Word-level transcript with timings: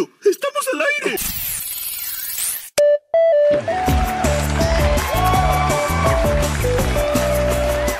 ¡Estamos 0.00 0.68
al 0.72 0.80
aire! 0.80 1.16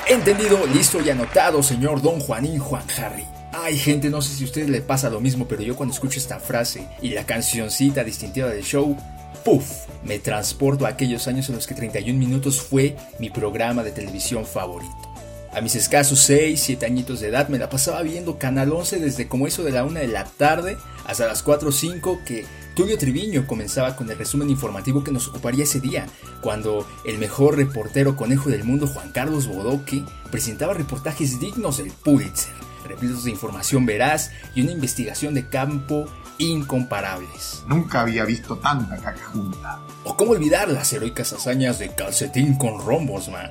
Entendido, 0.07 0.65
listo 0.67 1.01
y 1.01 1.09
anotado, 1.09 1.61
señor 1.61 2.01
Don 2.01 2.19
Juanín 2.19 2.59
Juan 2.59 2.83
Harry. 2.97 3.25
Ay, 3.51 3.77
gente, 3.77 4.09
no 4.09 4.21
sé 4.21 4.33
si 4.33 4.43
a 4.43 4.47
ustedes 4.47 4.69
le 4.69 4.81
pasa 4.81 5.09
lo 5.09 5.19
mismo, 5.19 5.47
pero 5.47 5.61
yo 5.61 5.75
cuando 5.75 5.93
escucho 5.93 6.19
esta 6.19 6.39
frase 6.39 6.87
y 7.01 7.09
la 7.09 7.25
cancioncita 7.25 8.03
distintiva 8.03 8.47
del 8.47 8.63
show, 8.63 8.95
¡puf! 9.43 9.65
Me 10.03 10.19
transporto 10.19 10.85
a 10.85 10.89
aquellos 10.89 11.27
años 11.27 11.49
en 11.49 11.55
los 11.55 11.67
que 11.67 11.75
31 11.75 12.17
minutos 12.17 12.61
fue 12.61 12.95
mi 13.19 13.29
programa 13.29 13.83
de 13.83 13.91
televisión 13.91 14.45
favorito. 14.45 15.13
A 15.51 15.61
mis 15.61 15.75
escasos 15.75 16.19
6, 16.21 16.59
7 16.59 16.85
añitos 16.85 17.19
de 17.19 17.27
edad 17.27 17.49
me 17.49 17.57
la 17.57 17.69
pasaba 17.69 18.01
viendo 18.03 18.37
Canal 18.37 18.71
11 18.71 18.99
desde 18.99 19.27
como 19.27 19.47
eso 19.47 19.63
de 19.63 19.71
la 19.71 19.83
1 19.83 19.99
de 19.99 20.07
la 20.07 20.25
tarde 20.25 20.77
hasta 21.09 21.25
las 21.25 21.41
4 21.41 21.69
o 21.69 21.71
5 21.71 22.21
que 22.23 22.45
Tulio 22.75 22.95
Triviño 22.97 23.47
comenzaba 23.47 23.95
con 23.95 24.09
el 24.11 24.17
resumen 24.17 24.51
informativo 24.51 25.03
que 25.03 25.11
nos 25.11 25.27
ocuparía 25.27 25.63
ese 25.63 25.79
día, 25.79 26.05
cuando 26.39 26.87
el 27.03 27.17
mejor 27.17 27.57
reportero 27.57 28.15
conejo 28.15 28.51
del 28.51 28.63
mundo, 28.63 28.85
Juan 28.85 29.11
Carlos 29.11 29.47
Bodoque, 29.47 30.03
presentaba 30.29 30.75
reportajes 30.75 31.39
dignos 31.39 31.77
del 31.77 31.91
Pulitzer, 31.91 32.53
repletos 32.87 33.23
de 33.23 33.31
información 33.31 33.87
veraz 33.87 34.29
y 34.53 34.61
una 34.61 34.71
investigación 34.71 35.33
de 35.33 35.49
campo 35.49 36.05
incomparables. 36.37 37.63
Nunca 37.67 38.01
había 38.01 38.23
visto 38.23 38.57
tanta 38.57 38.97
caca 38.97 39.25
junta. 39.33 39.79
O 40.03 40.15
cómo 40.15 40.33
olvidar 40.33 40.69
las 40.69 40.93
heroicas 40.93 41.33
hazañas 41.33 41.79
de 41.79 41.89
calcetín 41.95 42.55
con 42.55 42.85
rombos, 42.85 43.29
man. 43.29 43.49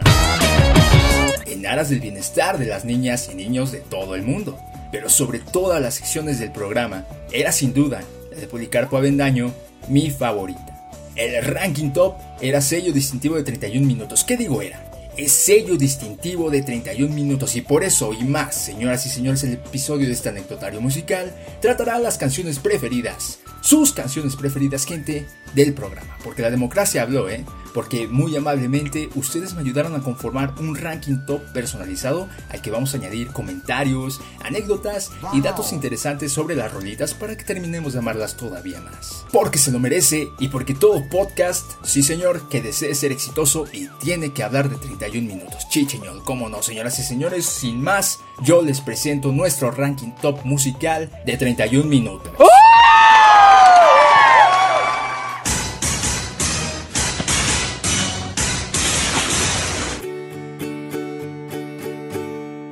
En 1.44 1.66
aras 1.66 1.90
del 1.90 1.98
bienestar 1.98 2.56
de 2.56 2.66
las 2.66 2.84
niñas 2.84 3.28
y 3.32 3.34
niños 3.34 3.72
de 3.72 3.80
todo 3.80 4.14
el 4.14 4.22
mundo. 4.22 4.56
Pero 4.90 5.08
sobre 5.08 5.38
todas 5.38 5.80
las 5.80 5.94
secciones 5.94 6.38
del 6.38 6.52
programa, 6.52 7.04
era 7.32 7.52
sin 7.52 7.74
duda 7.74 8.02
la 8.30 8.38
de 8.38 8.46
Policarpo 8.46 8.96
Avendaño 8.96 9.52
mi 9.88 10.10
favorita. 10.10 10.92
El 11.16 11.44
ranking 11.44 11.90
top 11.90 12.14
era 12.40 12.60
sello 12.60 12.92
distintivo 12.92 13.36
de 13.36 13.42
31 13.42 13.86
minutos. 13.86 14.24
¿Qué 14.24 14.36
digo 14.36 14.62
era? 14.62 14.84
Es 15.16 15.32
sello 15.32 15.76
distintivo 15.76 16.48
de 16.48 16.62
31 16.62 17.12
minutos 17.12 17.56
y 17.56 17.60
por 17.60 17.82
eso 17.82 18.12
y 18.12 18.22
más, 18.22 18.54
señoras 18.54 19.04
y 19.04 19.08
señores, 19.08 19.42
el 19.42 19.54
episodio 19.54 20.06
de 20.06 20.12
este 20.12 20.28
anecdotario 20.28 20.80
musical 20.80 21.34
tratará 21.60 21.98
las 21.98 22.18
canciones 22.18 22.60
preferidas, 22.60 23.40
sus 23.68 23.92
canciones 23.92 24.34
preferidas, 24.34 24.86
gente, 24.86 25.26
del 25.54 25.74
programa. 25.74 26.16
Porque 26.24 26.40
la 26.40 26.50
democracia 26.50 27.02
habló, 27.02 27.28
¿eh? 27.28 27.44
porque 27.74 28.08
muy 28.08 28.34
amablemente 28.34 29.10
ustedes 29.14 29.52
me 29.52 29.60
ayudaron 29.60 29.94
a 29.94 30.00
conformar 30.00 30.54
un 30.58 30.74
ranking 30.74 31.18
top 31.26 31.42
personalizado 31.52 32.30
al 32.48 32.62
que 32.62 32.70
vamos 32.70 32.94
a 32.94 32.96
añadir 32.96 33.28
comentarios, 33.28 34.22
anécdotas 34.42 35.10
y 35.34 35.42
datos 35.42 35.74
interesantes 35.74 36.32
sobre 36.32 36.56
las 36.56 36.72
rolitas 36.72 37.12
para 37.12 37.36
que 37.36 37.44
terminemos 37.44 37.92
de 37.92 37.98
amarlas 37.98 38.38
todavía 38.38 38.80
más. 38.80 39.26
Porque 39.34 39.58
se 39.58 39.70
lo 39.70 39.78
merece 39.80 40.30
y 40.38 40.48
porque 40.48 40.74
todo 40.74 41.06
podcast, 41.10 41.72
sí 41.84 42.02
señor, 42.02 42.48
que 42.48 42.62
desee 42.62 42.94
ser 42.94 43.12
exitoso 43.12 43.66
y 43.70 43.88
tiene 44.00 44.32
que 44.32 44.44
hablar 44.44 44.70
de 44.70 44.76
31 44.76 45.28
minutos. 45.28 45.68
Chicheñol, 45.68 46.24
cómo 46.24 46.48
no, 46.48 46.62
señoras 46.62 46.98
y 47.00 47.02
señores, 47.02 47.44
sin 47.44 47.82
más, 47.82 48.20
yo 48.42 48.62
les 48.62 48.80
presento 48.80 49.30
nuestro 49.30 49.70
ranking 49.70 50.12
top 50.22 50.42
musical 50.46 51.10
de 51.26 51.36
31 51.36 51.86
minutos. 51.86 52.32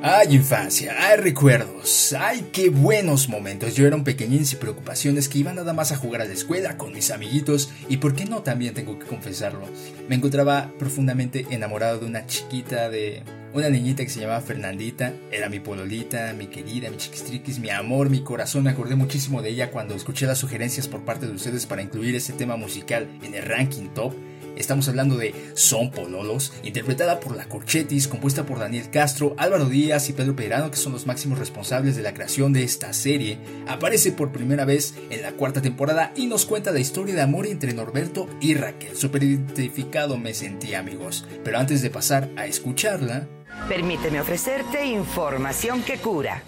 Hay 0.09 0.35
infancia, 0.35 0.95
hay 0.97 1.17
recuerdos, 1.17 2.15
ay 2.17 2.47
qué 2.53 2.69
buenos 2.69 3.27
momentos. 3.27 3.75
Yo 3.75 3.85
era 3.85 3.97
un 3.97 4.05
pequeñín 4.05 4.45
sin 4.45 4.57
preocupaciones 4.57 5.27
que 5.27 5.39
iba 5.39 5.51
nada 5.51 5.73
más 5.73 5.91
a 5.91 5.97
jugar 5.97 6.21
a 6.21 6.25
la 6.25 6.31
escuela 6.31 6.77
con 6.77 6.93
mis 6.93 7.11
amiguitos 7.11 7.73
y 7.89 7.97
por 7.97 8.15
qué 8.15 8.23
no 8.23 8.41
también 8.41 8.73
tengo 8.73 8.97
que 8.97 9.05
confesarlo. 9.05 9.65
Me 10.07 10.15
encontraba 10.15 10.71
profundamente 10.79 11.45
enamorado 11.49 11.99
de 11.99 12.05
una 12.05 12.25
chiquita 12.25 12.89
de 12.89 13.21
una 13.53 13.69
niñita 13.69 14.01
que 14.01 14.09
se 14.09 14.21
llamaba 14.21 14.39
Fernandita, 14.39 15.11
era 15.29 15.49
mi 15.49 15.59
pololita, 15.59 16.31
mi 16.31 16.47
querida, 16.47 16.89
mi 16.89 16.95
chiquistriquis, 16.95 17.59
mi 17.59 17.69
amor, 17.69 18.09
mi 18.09 18.21
corazón. 18.21 18.63
Me 18.63 18.69
acordé 18.69 18.95
muchísimo 18.95 19.41
de 19.41 19.49
ella 19.49 19.71
cuando 19.71 19.93
escuché 19.93 20.25
las 20.25 20.37
sugerencias 20.37 20.87
por 20.87 21.03
parte 21.03 21.27
de 21.27 21.33
ustedes 21.33 21.65
para 21.65 21.81
incluir 21.81 22.15
ese 22.15 22.31
tema 22.31 22.55
musical 22.55 23.09
en 23.23 23.35
el 23.35 23.43
ranking 23.43 23.89
top. 23.89 24.13
Estamos 24.57 24.89
hablando 24.89 25.17
de 25.17 25.33
Son 25.53 25.91
Pololos, 25.91 26.53
interpretada 26.63 27.19
por 27.19 27.35
La 27.35 27.47
Corchetis, 27.47 28.07
compuesta 28.07 28.45
por 28.45 28.59
Daniel 28.59 28.89
Castro, 28.89 29.35
Álvaro 29.37 29.65
Díaz 29.65 30.09
y 30.09 30.13
Pedro 30.13 30.35
Peirano, 30.35 30.71
que 30.71 30.77
son 30.77 30.93
los 30.93 31.05
máximos 31.05 31.39
responsables 31.39 31.95
de 31.95 32.01
la 32.01 32.13
creación 32.13 32.53
de 32.53 32.63
esta 32.63 32.93
serie. 32.93 33.37
Aparece 33.67 34.11
por 34.11 34.31
primera 34.31 34.65
vez 34.65 34.95
en 35.09 35.21
la 35.21 35.33
cuarta 35.33 35.61
temporada 35.61 36.11
y 36.15 36.27
nos 36.27 36.45
cuenta 36.45 36.71
la 36.71 36.79
historia 36.79 37.15
de 37.15 37.21
amor 37.21 37.47
entre 37.47 37.73
Norberto 37.73 38.27
y 38.41 38.55
Raquel. 38.55 38.95
Super 38.95 39.23
identificado 39.23 40.17
me 40.17 40.33
sentí, 40.33 40.73
amigos. 40.73 41.25
Pero 41.43 41.59
antes 41.59 41.81
de 41.81 41.89
pasar 41.89 42.29
a 42.35 42.45
escucharla, 42.45 43.27
Permíteme 43.67 44.21
ofrecerte 44.21 44.85
información 44.85 45.81
que 45.81 45.97
cura. 45.97 46.41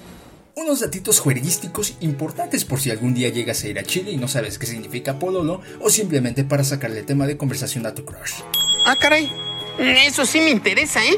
Unos 0.59 0.81
datitos 0.81 1.19
juerguísticos 1.19 1.95
importantes 2.01 2.65
por 2.65 2.81
si 2.81 2.91
algún 2.91 3.13
día 3.13 3.29
llegas 3.29 3.63
a 3.63 3.67
ir 3.69 3.79
a 3.79 3.83
Chile 3.83 4.11
y 4.11 4.17
no 4.17 4.27
sabes 4.27 4.59
qué 4.59 4.65
significa 4.65 5.17
pololo 5.17 5.61
o 5.79 5.89
simplemente 5.89 6.43
para 6.43 6.63
sacarle 6.63 7.03
tema 7.03 7.27
de 7.27 7.37
conversación 7.37 7.85
a 7.85 7.95
tu 7.95 8.03
crush. 8.05 8.41
Ah, 8.85 8.95
caray. 8.99 9.31
Eso 9.79 10.25
sí 10.25 10.41
me 10.41 10.49
interesa, 10.49 10.99
¿eh? 11.05 11.17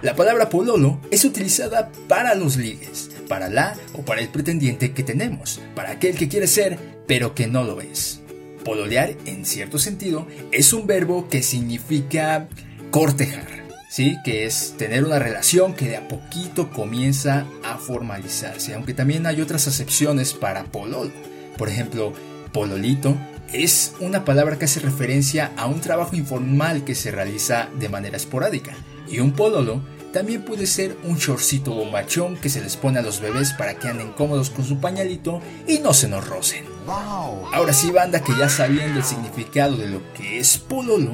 La 0.00 0.16
palabra 0.16 0.48
pololo 0.48 0.98
es 1.10 1.24
utilizada 1.24 1.92
para 2.08 2.34
los 2.34 2.56
ligues, 2.56 3.10
para 3.28 3.50
la 3.50 3.76
o 3.92 4.02
para 4.02 4.22
el 4.22 4.28
pretendiente 4.28 4.92
que 4.92 5.02
tenemos, 5.02 5.60
para 5.74 5.90
aquel 5.90 6.16
que 6.16 6.28
quiere 6.28 6.46
ser 6.46 6.78
pero 7.06 7.34
que 7.34 7.46
no 7.46 7.64
lo 7.64 7.80
es. 7.80 8.20
Pololear, 8.64 9.14
en 9.26 9.44
cierto 9.44 9.78
sentido, 9.78 10.26
es 10.52 10.72
un 10.72 10.86
verbo 10.86 11.28
que 11.28 11.42
significa 11.42 12.48
cortejar, 12.90 13.61
¿sí? 13.92 14.16
Que 14.24 14.46
es 14.46 14.74
tener 14.78 15.04
una 15.04 15.18
relación 15.18 15.74
que 15.74 15.86
de 15.86 15.98
a 15.98 16.08
poquito 16.08 16.70
comienza 16.70 17.44
a 17.62 17.76
formalizarse, 17.76 18.74
aunque 18.74 18.94
también 18.94 19.26
hay 19.26 19.42
otras 19.42 19.68
acepciones 19.68 20.32
para 20.32 20.64
pololo. 20.64 21.12
Por 21.58 21.68
ejemplo, 21.68 22.14
pololito 22.54 23.14
es 23.52 23.92
una 24.00 24.24
palabra 24.24 24.58
que 24.58 24.64
hace 24.64 24.80
referencia 24.80 25.52
a 25.58 25.66
un 25.66 25.82
trabajo 25.82 26.16
informal 26.16 26.84
que 26.84 26.94
se 26.94 27.10
realiza 27.10 27.68
de 27.78 27.90
manera 27.90 28.16
esporádica. 28.16 28.72
Y 29.10 29.20
un 29.20 29.32
pololo 29.32 29.82
también 30.10 30.42
puede 30.42 30.66
ser 30.66 30.96
un 31.04 31.18
shortcito 31.18 31.74
bombachón 31.74 32.36
que 32.36 32.48
se 32.48 32.62
les 32.62 32.78
pone 32.78 32.98
a 32.98 33.02
los 33.02 33.20
bebés 33.20 33.52
para 33.52 33.74
que 33.74 33.88
anden 33.88 34.12
cómodos 34.12 34.48
con 34.48 34.64
su 34.64 34.80
pañalito 34.80 35.42
y 35.68 35.80
no 35.80 35.92
se 35.92 36.08
nos 36.08 36.26
rocen. 36.26 36.64
Ahora 36.88 37.74
sí, 37.74 37.90
banda, 37.90 38.24
que 38.24 38.32
ya 38.38 38.48
sabiendo 38.48 39.00
el 39.00 39.04
significado 39.04 39.76
de 39.76 39.88
lo 39.88 40.00
que 40.14 40.38
es 40.38 40.56
pololo, 40.56 41.10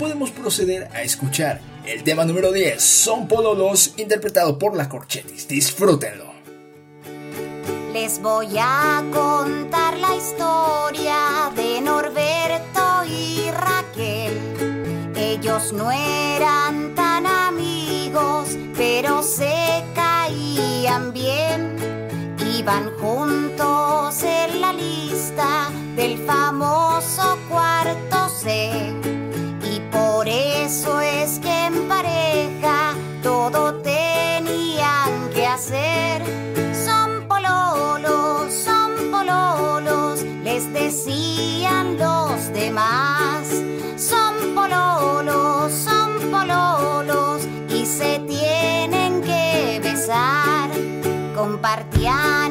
podemos 0.00 0.32
proceder 0.32 0.88
a 0.94 1.02
escuchar 1.02 1.60
el 1.88 2.04
tema 2.04 2.24
número 2.26 2.52
10, 2.52 2.82
Son 2.82 3.26
Pololos, 3.26 3.94
interpretado 3.96 4.58
por 4.58 4.76
la 4.76 4.90
Corchetis. 4.90 5.48
Disfrútenlo. 5.48 6.26
Les 7.94 8.20
voy 8.20 8.58
a 8.58 9.02
contar 9.10 9.96
la 9.96 10.14
historia 10.14 11.50
de 11.56 11.80
Norberto 11.80 13.04
y 13.06 13.50
Raquel. 13.50 15.14
Ellos 15.16 15.72
no 15.72 15.90
eran 15.90 16.94
tan 16.94 17.26
amigos, 17.26 18.50
pero 18.76 19.22
se 19.22 19.82
caían 19.94 21.12
bien. 21.14 21.76
Iban 22.54 22.92
juntos 22.98 24.22
en 24.22 24.60
la 24.60 24.74
lista 24.74 25.70
del 25.96 26.18
famoso 26.18 27.38
cuarto 27.48 28.28
C. 28.28 29.17
Por 29.90 30.28
eso 30.28 31.00
es 31.00 31.38
que 31.38 31.66
en 31.66 31.88
pareja 31.88 32.94
todo 33.22 33.74
tenían 33.82 35.28
que 35.34 35.46
hacer. 35.46 36.22
Son 36.72 37.26
pololos, 37.26 38.52
son 38.52 39.10
pololos, 39.10 40.22
les 40.42 40.72
decían 40.72 41.98
los 41.98 42.52
demás. 42.52 43.48
Son 43.96 44.54
pololos, 44.54 45.72
son 45.72 46.30
pololos 46.30 47.46
y 47.68 47.86
se 47.86 48.20
tienen 48.20 49.22
que 49.22 49.80
besar. 49.82 50.70
Compartían 51.34 52.47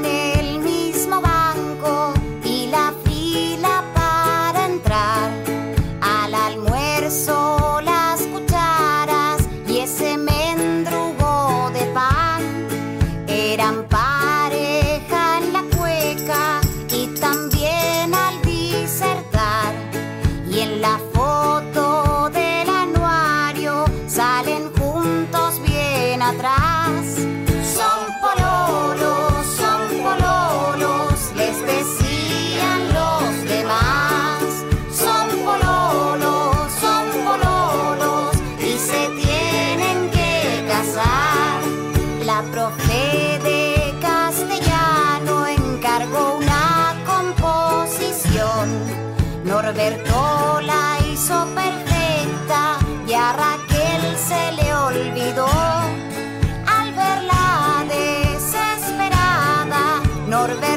desesperada, 60.48 60.77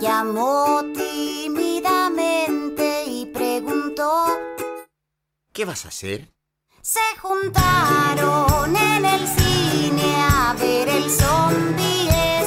llamó 0.00 0.82
tímidamente 0.94 3.04
y 3.06 3.26
preguntó. 3.26 4.26
¿Qué 5.52 5.64
vas 5.64 5.84
a 5.84 5.88
hacer? 5.88 6.32
Se 6.80 7.00
juntaron 7.20 8.74
en 8.74 9.04
el 9.04 9.28
cine 9.28 10.14
a 10.16 10.56
ver 10.58 10.88
el 10.88 11.10
zombie 11.10 12.39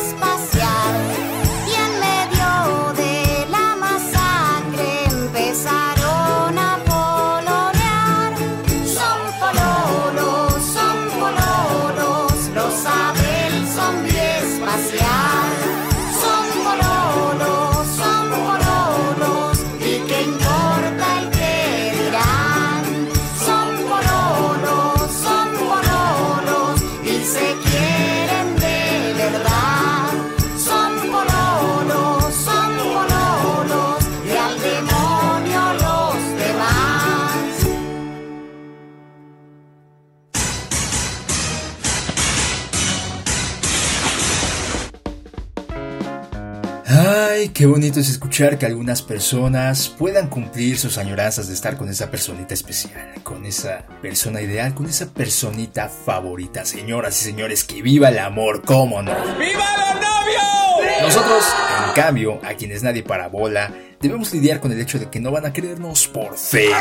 qué 47.63 47.67
bonito 47.67 48.01
es 48.01 48.09
escuchar 48.09 48.57
que 48.57 48.65
algunas 48.65 49.01
personas 49.01 49.87
puedan 49.87 50.27
cumplir 50.27 50.77
sus 50.77 50.97
añoranzas 50.97 51.47
de 51.47 51.53
estar 51.53 51.77
con 51.77 51.87
esa 51.87 52.11
personita 52.11 52.53
especial, 52.53 53.13
con 53.23 53.45
esa 53.45 53.87
persona 54.01 54.41
ideal, 54.41 54.75
con 54.75 54.85
esa 54.85 55.05
personita 55.05 55.87
favorita. 55.87 56.65
Señoras 56.65 57.21
y 57.21 57.23
señores, 57.23 57.63
que 57.63 57.81
viva 57.81 58.09
el 58.09 58.19
amor, 58.19 58.63
cómo 58.65 59.01
no. 59.01 59.13
¡Viva 59.39 59.65
los 59.77 59.95
novios! 59.95 61.03
Nosotros, 61.03 61.45
en 61.87 61.93
cambio, 61.93 62.41
a 62.43 62.53
quienes 62.55 62.83
nadie 62.83 63.01
parabola, 63.01 63.73
debemos 64.01 64.33
lidiar 64.33 64.59
con 64.59 64.73
el 64.73 64.81
hecho 64.81 64.99
de 64.99 65.09
que 65.09 65.21
no 65.21 65.31
van 65.31 65.45
a 65.45 65.53
querernos 65.53 66.09
por 66.09 66.37
feos. 66.37 66.75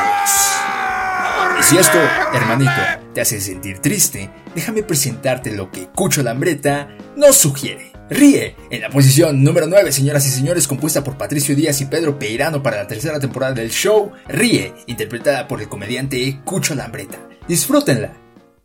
Y 1.61 1.63
si 1.63 1.77
esto, 1.77 1.97
hermanito, 2.33 2.81
te 3.13 3.21
hace 3.21 3.39
sentir 3.39 3.79
triste, 3.79 4.29
déjame 4.53 4.83
presentarte 4.83 5.53
lo 5.53 5.71
que 5.71 5.87
Cucho 5.95 6.21
Lambreta 6.23 6.89
nos 7.15 7.37
sugiere. 7.37 7.92
Ríe, 8.09 8.55
en 8.69 8.81
la 8.81 8.89
posición 8.89 9.43
número 9.43 9.65
9, 9.65 9.91
señoras 9.93 10.27
y 10.27 10.29
señores, 10.29 10.67
compuesta 10.67 11.03
por 11.03 11.17
Patricio 11.17 11.55
Díaz 11.55 11.79
y 11.79 11.85
Pedro 11.85 12.19
Peirano 12.19 12.61
para 12.61 12.77
la 12.77 12.87
tercera 12.87 13.17
temporada 13.17 13.53
del 13.53 13.69
show, 13.69 14.11
Ríe, 14.27 14.73
interpretada 14.87 15.47
por 15.47 15.61
el 15.61 15.69
comediante 15.69 16.41
Cucho 16.43 16.75
Lambreta. 16.75 17.17
Disfrútenla. 17.47 18.11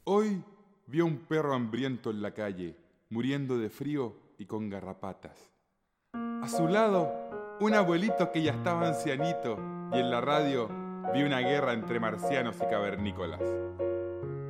Hoy 0.05 0.43
vi 0.87 1.01
a 1.01 1.05
un 1.05 1.19
perro 1.19 1.55
hambriento 1.55 2.11
en 2.11 2.21
la 2.21 2.35
calle, 2.35 2.77
muriendo 3.11 3.59
de 3.59 3.71
frío 3.71 4.17
y 4.39 4.47
con 4.47 4.69
garrapatas. 4.69 5.37
A 6.15 6.49
su 6.49 6.67
lado, 6.67 7.57
un 7.61 7.75
abuelito 7.75 8.33
que 8.33 8.43
ya 8.43 8.53
estaba 8.53 8.89
ancianito 8.89 9.57
y 9.93 9.99
en 9.99 10.11
la 10.11 10.21
radio 10.21 10.69
vi 11.15 11.23
una 11.23 11.39
guerra 11.39 11.75
entre 11.75 12.01
marcianos 12.01 12.57
y 12.57 12.67
cavernícolas. 12.69 13.41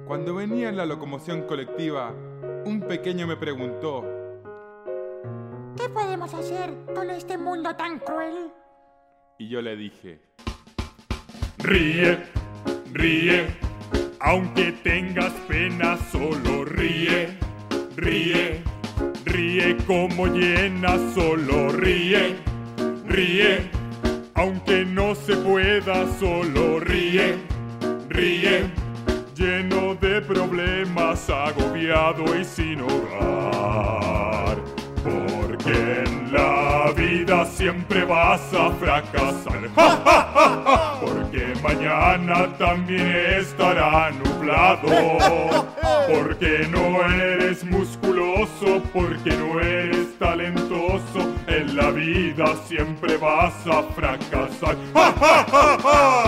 Cuando 0.06 0.34
venía 0.34 0.70
en 0.70 0.78
la 0.78 0.86
locomoción 0.86 1.42
colectiva, 1.42 2.14
un 2.64 2.80
pequeño 2.80 3.26
me 3.26 3.36
preguntó, 3.36 4.17
¿Qué 5.78 5.88
podemos 5.90 6.34
hacer 6.34 6.74
con 6.92 7.08
este 7.08 7.38
mundo 7.38 7.76
tan 7.76 8.00
cruel? 8.00 8.50
y 9.38 9.48
yo 9.48 9.62
le 9.62 9.76
dije, 9.76 10.20
Ríe, 11.58 12.18
ríe, 12.92 13.46
aunque 14.18 14.72
tengas 14.72 15.32
pena, 15.46 15.96
solo 16.10 16.64
ríe, 16.64 17.28
ríe, 17.94 18.60
ríe 19.24 19.76
como 19.86 20.26
llena, 20.26 20.96
solo 21.14 21.68
ríe, 21.68 22.34
ríe, 23.06 23.70
aunque 24.34 24.84
no 24.84 25.14
se 25.14 25.36
pueda, 25.36 26.12
solo 26.18 26.80
ríe, 26.80 27.36
ríe, 28.08 28.68
lleno 29.36 29.94
de 29.94 30.20
problemas, 30.22 31.30
agobiado 31.30 32.36
y 32.36 32.44
sin 32.44 32.80
hogar. 32.80 34.58
En 35.68 36.32
la 36.32 36.92
vida 36.96 37.44
siempre 37.44 38.04
vas 38.04 38.40
a 38.54 38.70
fracasar. 38.72 39.68
¡Ja, 39.76 39.90
ja, 40.04 40.30
ja, 40.34 40.62
ja! 40.64 41.00
Porque 41.00 41.52
mañana 41.62 42.56
también 42.56 43.14
estará 43.38 44.10
nublado. 44.10 44.88
Porque 46.08 46.66
no 46.70 47.02
eres 47.10 47.64
musculoso, 47.64 48.82
porque 48.92 49.30
no 49.36 49.60
eres 49.60 50.18
talentoso. 50.18 51.34
En 51.46 51.76
la 51.76 51.90
vida 51.90 52.46
siempre 52.66 53.16
vas 53.18 53.54
a 53.66 53.82
fracasar. 53.94 54.76
¡Ja, 54.94 55.12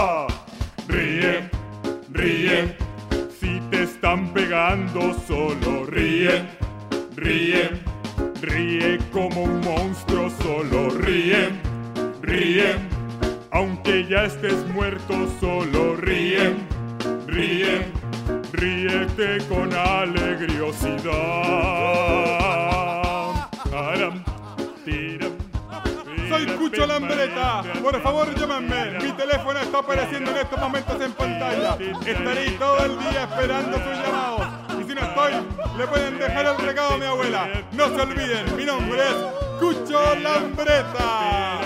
Estaré 32.07 32.51
todo 32.53 32.85
el 32.85 32.99
día 32.99 33.25
esperando 33.25 33.77
sus 33.77 33.99
llamados. 33.99 34.47
Y 34.81 34.89
si 34.89 34.95
no 34.95 35.01
estoy, 35.03 35.33
le 35.77 35.87
pueden 35.87 36.19
dejar 36.19 36.47
el 36.47 36.67
recado 36.67 36.95
a 36.95 36.99
mi 36.99 37.05
abuela. 37.05 37.49
No 37.73 37.89
se 37.89 38.01
olviden, 38.01 38.57
mi 38.57 38.65
nombre 38.65 39.01
es 39.01 39.17
Cucho 39.61 40.15
Lambreta. 40.17 41.61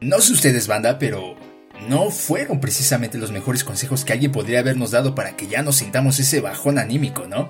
No 0.00 0.20
sé 0.20 0.32
ustedes, 0.32 0.66
banda, 0.66 0.98
pero 0.98 1.36
no 1.88 2.10
fueron 2.10 2.60
precisamente 2.60 3.18
los 3.18 3.32
mejores 3.32 3.64
consejos 3.64 4.04
que 4.04 4.12
alguien 4.12 4.32
podría 4.32 4.60
habernos 4.60 4.92
dado 4.92 5.14
para 5.14 5.36
que 5.36 5.46
ya 5.46 5.62
nos 5.62 5.76
sintamos 5.76 6.18
ese 6.18 6.40
bajón 6.40 6.78
anímico, 6.78 7.26
¿no? 7.26 7.48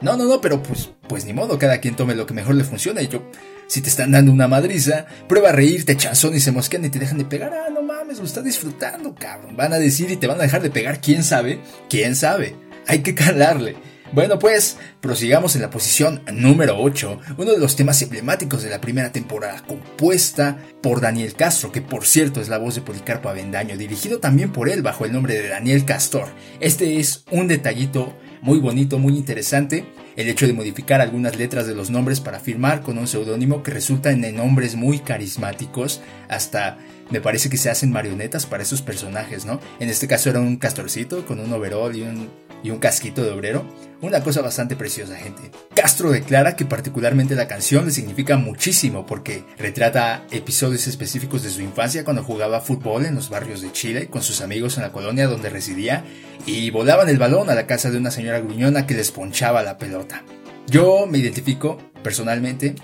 No, 0.00 0.16
no, 0.16 0.24
no, 0.24 0.40
pero 0.40 0.62
pues, 0.62 0.90
pues 1.08 1.26
ni 1.26 1.32
modo, 1.32 1.58
cada 1.58 1.78
quien 1.78 1.94
tome 1.94 2.14
lo 2.14 2.26
que 2.26 2.34
mejor 2.34 2.54
le 2.54 2.64
funciona 2.64 3.02
y 3.02 3.08
yo, 3.08 3.22
si 3.66 3.82
te 3.82 3.88
están 3.88 4.12
dando 4.12 4.32
una 4.32 4.48
madriza, 4.48 5.06
prueba 5.28 5.50
a 5.50 5.52
reírte, 5.52 5.96
chanzón 5.96 6.34
y 6.34 6.40
se 6.40 6.52
mosquean 6.52 6.84
y 6.84 6.90
te 6.90 6.98
dejan 6.98 7.18
de 7.18 7.26
pegar, 7.26 7.52
ah, 7.52 7.70
no 7.70 7.82
mames, 7.82 8.18
lo 8.18 8.24
estás 8.24 8.44
disfrutando, 8.44 9.14
cabrón. 9.14 9.56
Van 9.56 9.72
a 9.72 9.78
decir 9.78 10.10
y 10.10 10.16
te 10.16 10.26
van 10.26 10.38
a 10.40 10.42
dejar 10.42 10.62
de 10.62 10.70
pegar, 10.70 11.00
quién 11.00 11.22
sabe, 11.22 11.60
quién 11.88 12.16
sabe. 12.16 12.56
Hay 12.86 13.00
que 13.00 13.14
calarle. 13.14 13.76
Bueno, 14.12 14.40
pues 14.40 14.76
prosigamos 15.00 15.54
en 15.54 15.62
la 15.62 15.70
posición 15.70 16.22
número 16.32 16.80
8, 16.80 17.20
uno 17.36 17.52
de 17.52 17.58
los 17.58 17.76
temas 17.76 18.02
emblemáticos 18.02 18.64
de 18.64 18.70
la 18.70 18.80
primera 18.80 19.12
temporada, 19.12 19.62
compuesta 19.64 20.58
por 20.82 21.00
Daniel 21.00 21.34
Castro, 21.34 21.70
que 21.70 21.80
por 21.80 22.04
cierto 22.04 22.40
es 22.40 22.48
la 22.48 22.58
voz 22.58 22.74
de 22.74 22.80
Policarpo 22.80 23.28
Avendaño, 23.28 23.76
dirigido 23.76 24.18
también 24.18 24.50
por 24.50 24.68
él 24.68 24.82
bajo 24.82 25.04
el 25.04 25.12
nombre 25.12 25.34
de 25.34 25.48
Daniel 25.48 25.84
Castor. 25.84 26.26
Este 26.58 26.98
es 26.98 27.22
un 27.30 27.46
detallito 27.46 28.16
muy 28.42 28.58
bonito, 28.58 28.98
muy 28.98 29.16
interesante, 29.16 29.84
el 30.16 30.28
hecho 30.28 30.46
de 30.46 30.52
modificar 30.52 31.00
algunas 31.00 31.36
letras 31.36 31.66
de 31.66 31.74
los 31.74 31.90
nombres 31.90 32.20
para 32.20 32.40
firmar 32.40 32.82
con 32.82 32.98
un 32.98 33.06
seudónimo 33.06 33.62
que 33.62 33.70
resultan 33.70 34.24
en 34.24 34.36
nombres 34.36 34.76
muy 34.76 34.98
carismáticos, 34.98 36.00
hasta 36.28 36.78
me 37.10 37.20
parece 37.20 37.50
que 37.50 37.56
se 37.56 37.70
hacen 37.70 37.92
marionetas 37.92 38.46
para 38.46 38.62
esos 38.62 38.82
personajes, 38.82 39.44
¿no? 39.44 39.60
En 39.78 39.88
este 39.88 40.08
caso 40.08 40.30
era 40.30 40.40
un 40.40 40.56
castorcito 40.56 41.26
con 41.26 41.40
un 41.40 41.52
overall 41.52 41.94
y 41.94 42.02
un, 42.02 42.30
y 42.62 42.70
un 42.70 42.78
casquito 42.78 43.22
de 43.22 43.30
obrero. 43.30 43.64
Una 44.00 44.22
cosa 44.22 44.40
bastante 44.40 44.76
preciosa, 44.76 45.16
gente. 45.16 45.50
Castro 45.74 46.10
declara 46.10 46.56
que 46.56 46.64
particularmente 46.64 47.34
la 47.34 47.48
canción 47.48 47.84
le 47.84 47.90
significa 47.90 48.38
muchísimo 48.38 49.04
porque 49.04 49.44
retrata 49.58 50.24
episodios 50.30 50.86
específicos 50.86 51.42
de 51.42 51.50
su 51.50 51.60
infancia 51.60 52.04
cuando 52.04 52.24
jugaba 52.24 52.62
fútbol 52.62 53.04
en 53.04 53.14
los 53.14 53.28
barrios 53.28 53.60
de 53.60 53.72
Chile 53.72 54.08
con 54.08 54.22
sus 54.22 54.40
amigos 54.40 54.78
en 54.78 54.84
la 54.84 54.92
colonia 54.92 55.26
donde 55.26 55.50
residía 55.50 56.04
y 56.46 56.70
volaban 56.70 57.10
el 57.10 57.18
balón 57.18 57.50
a 57.50 57.54
la 57.54 57.66
casa 57.66 57.90
de 57.90 57.98
una 57.98 58.10
señora 58.10 58.40
gruñona 58.40 58.86
que 58.86 58.94
les 58.94 59.10
ponchaba 59.10 59.62
la 59.62 59.76
pelota. 59.76 60.24
Yo 60.66 61.06
me 61.06 61.18
identifico 61.18 61.76
personalmente 62.02 62.74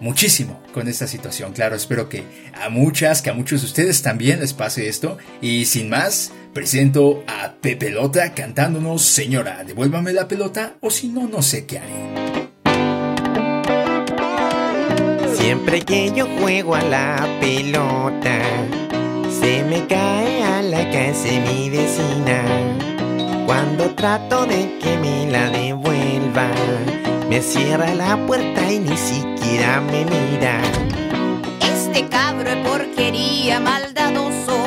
muchísimo 0.00 0.60
con 0.72 0.88
esta 0.88 1.06
situación. 1.06 1.52
Claro, 1.52 1.76
espero 1.76 2.08
que 2.08 2.24
a 2.54 2.68
muchas, 2.68 3.22
que 3.22 3.30
a 3.30 3.34
muchos 3.34 3.62
de 3.62 3.66
ustedes 3.66 4.02
también 4.02 4.40
les 4.40 4.52
pase 4.52 4.88
esto. 4.88 5.18
Y 5.40 5.64
sin 5.66 5.88
más, 5.88 6.32
presento 6.52 7.24
a 7.26 7.54
Pepelota 7.60 8.34
cantándonos 8.34 9.02
Señora, 9.02 9.64
devuélvame 9.64 10.12
la 10.12 10.28
pelota 10.28 10.74
o 10.80 10.90
si 10.90 11.08
no, 11.08 11.28
no 11.28 11.42
sé 11.42 11.66
qué 11.66 11.78
haré. 11.78 12.28
Siempre 15.36 15.82
que 15.82 16.12
yo 16.14 16.26
juego 16.40 16.74
a 16.74 16.82
la 16.82 17.38
pelota, 17.40 18.40
se 19.40 19.64
me 19.64 19.86
cae 19.86 20.42
a 20.42 20.62
la 20.62 20.90
casa 20.90 21.28
mi 21.50 21.70
vecina. 21.70 22.42
Cuando 23.46 23.94
trato 23.94 24.44
de 24.44 24.78
que 24.78 24.98
me 24.98 25.30
la 25.30 25.48
devuelva, 25.48 26.50
me 27.30 27.40
cierra 27.40 27.94
la 27.94 28.26
puerta 28.26 28.70
y 28.70 28.78
ni 28.80 28.96
siquiera 28.96 29.37
me 29.56 30.04
mira. 30.04 30.60
Este 31.60 32.06
cabro 32.08 32.50
de 32.50 32.56
porquería 32.56 33.58
maldadoso 33.60 34.58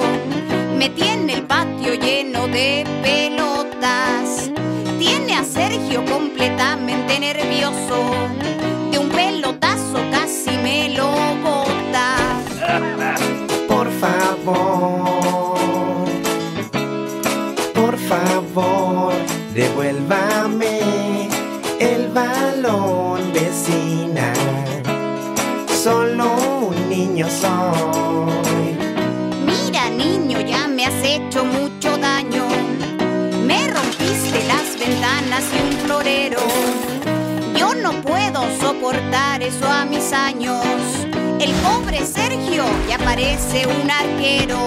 me 0.75 0.89
tiene 0.89 1.33
el 1.33 1.43
patio 1.43 1.93
lleno 1.93 2.47
de 2.47 2.85
pelotas. 3.03 4.49
Tiene 4.97 5.35
a 5.35 5.43
Sergio 5.43 6.03
completamente 6.05 7.19
nervioso. 7.19 8.27
De 8.91 8.97
un 8.97 9.09
pelotazo 9.09 9.99
casi 10.11 10.57
me 10.57 10.89
lo 10.89 11.11
bota. 11.43 12.15
Por 13.67 13.89
favor, 13.91 15.59
por 17.73 17.97
favor, 17.97 19.13
devuélvame 19.53 21.29
el 21.79 22.09
balón, 22.09 23.31
vecina. 23.33 24.33
Solo 25.83 26.35
un 26.67 26.89
niño 26.89 27.27
soy. 27.27 28.77
Mira 29.47 29.89
niño, 29.89 30.39
ya 30.41 30.67
me 30.67 30.85
has 30.85 31.03
hecho 31.03 31.43
mucho 31.43 31.97
daño. 31.97 32.45
Me 33.47 33.67
rompiste 33.67 34.43
las 34.45 34.77
ventanas 34.79 35.43
y 35.51 35.63
un 35.65 35.71
florero. 35.79 36.37
Yo 37.57 37.73
no 37.73 37.93
puedo 38.03 38.43
soportar 38.59 39.41
eso 39.41 39.67
a 39.67 39.85
mis 39.85 40.13
años. 40.13 40.63
El 41.39 41.51
pobre 41.63 42.05
Sergio 42.05 42.63
ya 42.87 42.99
parece 42.99 43.65
un 43.65 43.89
arquero. 43.89 44.59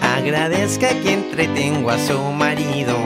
Agradezca 0.00 0.90
que 0.90 1.12
entretengo 1.12 1.90
a 1.90 1.98
su 1.98 2.20
marido. 2.30 2.98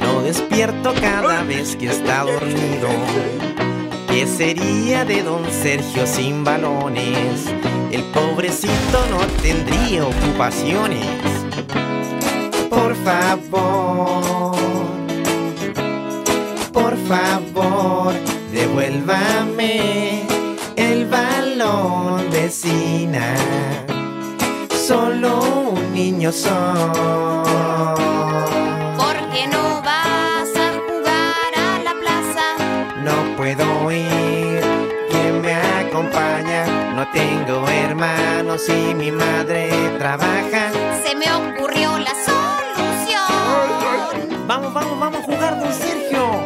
Lo 0.00 0.22
despierto 0.22 0.94
cada 1.02 1.42
vez 1.42 1.76
que 1.76 1.88
está 1.88 2.22
dormido. 2.22 2.88
¿Qué 4.08 4.26
sería 4.26 5.04
de 5.04 5.22
don 5.22 5.44
Sergio 5.50 6.06
sin 6.06 6.42
balones? 6.42 7.46
El 7.92 8.02
pobrecito 8.04 8.98
no 9.10 9.18
tendría 9.42 10.04
ocupaciones. 10.06 11.06
Por 12.70 12.96
favor, 12.96 14.56
por 16.72 16.96
favor, 17.06 18.14
devuélvame 18.52 20.26
el 20.76 21.06
balón, 21.06 22.30
vecina. 22.30 23.34
Solo 24.86 25.40
un 25.72 25.92
niño 25.92 26.32
soy. 26.32 26.50
¿Por 28.96 29.16
qué 29.32 29.46
no 29.52 29.82
No 36.98 37.06
tengo 37.12 37.64
hermanos 37.68 38.68
y 38.68 38.92
mi 38.92 39.12
madre 39.12 39.70
trabaja. 40.00 40.72
Se 41.06 41.14
me 41.14 41.32
ocurrió 41.32 41.96
la 41.96 42.10
solución. 42.26 43.28
Vamos, 44.48 44.74
vamos, 44.74 44.98
vamos 44.98 45.20
a 45.20 45.22
jugar, 45.22 45.60
don 45.60 45.72
Sergio. 45.72 46.42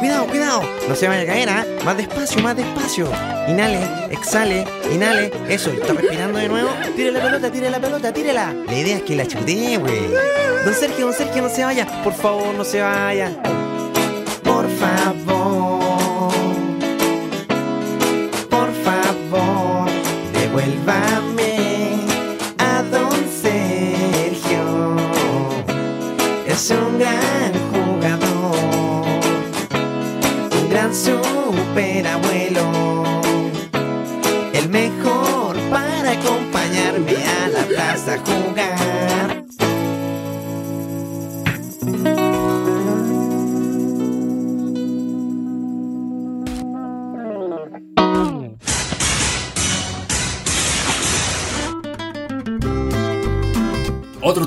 Cuidado, 0.00 0.26
cuidado, 0.26 0.62
no 0.88 0.96
se 0.96 1.06
vaya 1.06 1.22
a 1.22 1.26
caer, 1.26 1.48
¿ah? 1.48 1.64
Más 1.84 1.96
despacio, 1.96 2.42
más 2.42 2.56
despacio. 2.56 3.08
Inhale, 3.46 3.78
exhale, 4.10 4.66
inhale. 4.92 5.30
Eso, 5.48 5.70
está 5.70 5.92
respirando 5.92 6.40
de 6.40 6.48
nuevo. 6.48 6.70
Tire 6.96 7.12
la 7.12 7.22
pelota, 7.22 7.52
tire 7.52 7.70
la 7.70 7.78
pelota, 7.78 8.12
tírela. 8.12 8.52
La 8.66 8.74
idea 8.74 8.96
es 8.96 9.02
que 9.04 9.14
la 9.14 9.26
chutee, 9.26 9.76
güey. 9.76 10.08
Don 10.64 10.74
Sergio, 10.74 11.06
don 11.06 11.14
Sergio, 11.14 11.40
no 11.40 11.48
se 11.48 11.64
vaya. 11.64 11.86
Por 12.02 12.14
favor, 12.14 12.52
no 12.52 12.64
se 12.64 12.80
vaya. 12.80 13.30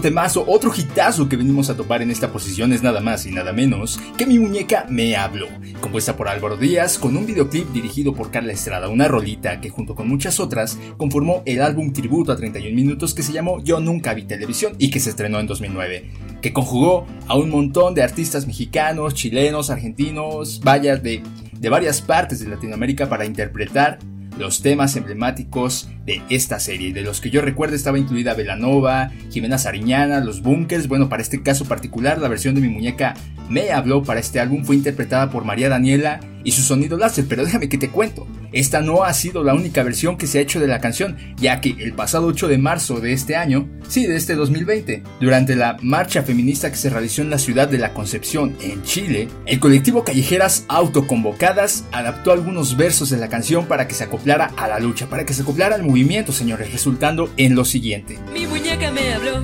Temazo, 0.08 0.46
otro 0.48 0.72
hitazo 0.74 1.28
que 1.28 1.36
venimos 1.36 1.70
a 1.70 1.76
topar 1.76 2.02
en 2.02 2.12
esta 2.12 2.32
posición 2.32 2.72
es 2.72 2.82
nada 2.82 3.02
más 3.02 3.26
y 3.26 3.32
nada 3.32 3.52
menos 3.52 4.00
que 4.18 4.26
Mi 4.26 4.40
Muñeca 4.40 4.86
Me 4.88 5.18
Habló, 5.18 5.48
compuesta 5.82 6.16
por 6.16 6.30
Álvaro 6.30 6.56
Díaz 6.56 6.98
con 6.98 7.18
un 7.18 7.26
videoclip 7.26 7.68
dirigido 7.74 8.14
por 8.14 8.32
Carla 8.32 8.54
Estrada, 8.54 8.88
una 8.88 9.10
rolita 9.10 9.60
que 9.60 9.70
junto 9.70 9.96
con 9.96 10.08
muchas 10.08 10.40
otras 10.40 10.80
conformó 10.96 11.44
el 11.46 11.62
álbum 11.62 11.92
tributo 11.92 12.32
a 12.32 12.38
31 12.38 12.74
minutos 12.74 13.14
que 13.14 13.22
se 13.22 13.34
llamó 13.34 13.62
Yo 13.62 13.82
Nunca 13.82 14.14
Vi 14.14 14.24
Televisión 14.24 14.76
y 14.78 14.92
que 14.92 15.02
se 15.02 15.10
estrenó 15.10 15.42
en 15.42 15.48
2009, 15.48 16.10
que 16.42 16.54
conjugó 16.54 17.06
a 17.28 17.36
un 17.36 17.50
montón 17.50 17.94
de 17.94 18.04
artistas 18.04 18.48
mexicanos, 18.48 19.14
chilenos, 19.14 19.70
argentinos, 19.70 20.62
vaya 20.64 20.96
de, 20.96 21.22
de 21.52 21.70
varias 21.70 22.02
partes 22.02 22.40
de 22.40 22.48
Latinoamérica 22.48 23.10
para 23.10 23.26
interpretar 23.26 24.00
los 24.38 24.62
temas 24.62 24.96
emblemáticos 24.96 25.90
de 26.06 26.22
esta 26.30 26.60
serie. 26.60 26.94
De 26.94 27.02
los 27.02 27.22
que 27.22 27.30
yo 27.30 27.42
recuerdo 27.42 27.76
estaba 27.76 28.00
incluida 28.00 28.34
Velanova, 28.34 29.12
Jimena 29.32 29.58
Sariñana, 29.58 30.20
Los 30.20 30.42
Bunkers. 30.42 30.88
Bueno, 30.88 31.10
para 31.10 31.22
este 31.22 31.42
caso 31.42 31.66
particular, 31.66 32.20
la 32.20 32.28
versión 32.28 32.56
de 32.56 32.62
mi 32.62 32.70
muñeca 32.70 33.14
Me 33.50 33.72
Habló 33.72 34.04
para 34.04 34.20
este 34.20 34.40
álbum 34.40 34.64
fue 34.64 34.76
interpretada 34.76 35.30
por 35.30 35.44
María 35.44 35.70
Daniela 35.70 36.20
y 36.44 36.52
su 36.52 36.62
sonido 36.62 36.98
láser. 36.98 37.26
Pero 37.28 37.44
déjame 37.44 37.70
que 37.70 37.78
te 37.78 37.90
cuento, 37.90 38.28
esta 38.54 38.82
no 38.82 39.04
ha 39.04 39.14
sido 39.14 39.44
la 39.44 39.54
única 39.54 39.84
versión 39.84 40.18
que 40.18 40.28
se 40.28 40.40
ha 40.40 40.42
hecho 40.42 40.60
de 40.60 40.68
la 40.68 40.80
canción, 40.80 41.18
ya 41.38 41.60
que 41.60 41.76
el 41.80 41.94
pasado 41.94 42.28
8 42.28 42.48
de 42.48 42.58
marzo 42.58 43.02
de 43.02 43.12
este 43.12 43.36
año, 43.36 43.68
sí, 43.88 44.08
de 44.08 44.16
este 44.16 44.36
2020, 44.36 45.04
durante 45.20 45.56
la 45.56 45.78
marcha 45.82 46.24
feminista 46.24 46.70
que 46.70 46.78
se 46.78 46.90
realizó 46.90 47.22
en 47.22 47.30
la 47.30 47.40
ciudad 47.40 47.68
de 47.68 47.78
la 47.78 47.94
Concepción, 47.94 48.56
en 48.62 48.82
Chile, 48.84 49.28
el 49.46 49.60
colectivo 49.60 50.04
Callejeras 50.04 50.66
Autoconvocadas 50.70 51.86
adaptó 51.92 52.32
algunos 52.32 52.78
versos 52.78 53.10
de 53.10 53.18
la 53.18 53.28
canción 53.28 53.66
para 53.66 53.88
que 53.88 53.96
se 53.96 54.06
acoplara 54.06 54.27
a 54.32 54.68
la 54.68 54.80
lucha, 54.80 55.08
para 55.08 55.26
que 55.26 55.34
se 55.34 55.42
acoplara 55.42 55.76
al 55.76 55.84
movimiento, 55.84 56.32
señores, 56.32 56.72
resultando 56.72 57.32
en 57.38 57.56
lo 57.56 57.66
siguiente. 57.66 58.20
Mi 58.34 58.46
muñeca 58.46 58.92
me 58.92 59.14
habló, 59.14 59.44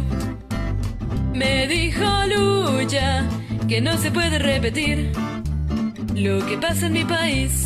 me 1.34 1.68
dijo 1.68 2.04
lucha 2.28 3.26
que 3.68 3.82
no 3.82 3.98
se 3.98 4.12
puede 4.12 4.40
repetir 4.40 5.12
lo 6.16 6.46
que 6.46 6.58
pasa 6.58 6.88
en 6.88 6.94
mi 6.94 7.06
país. 7.06 7.66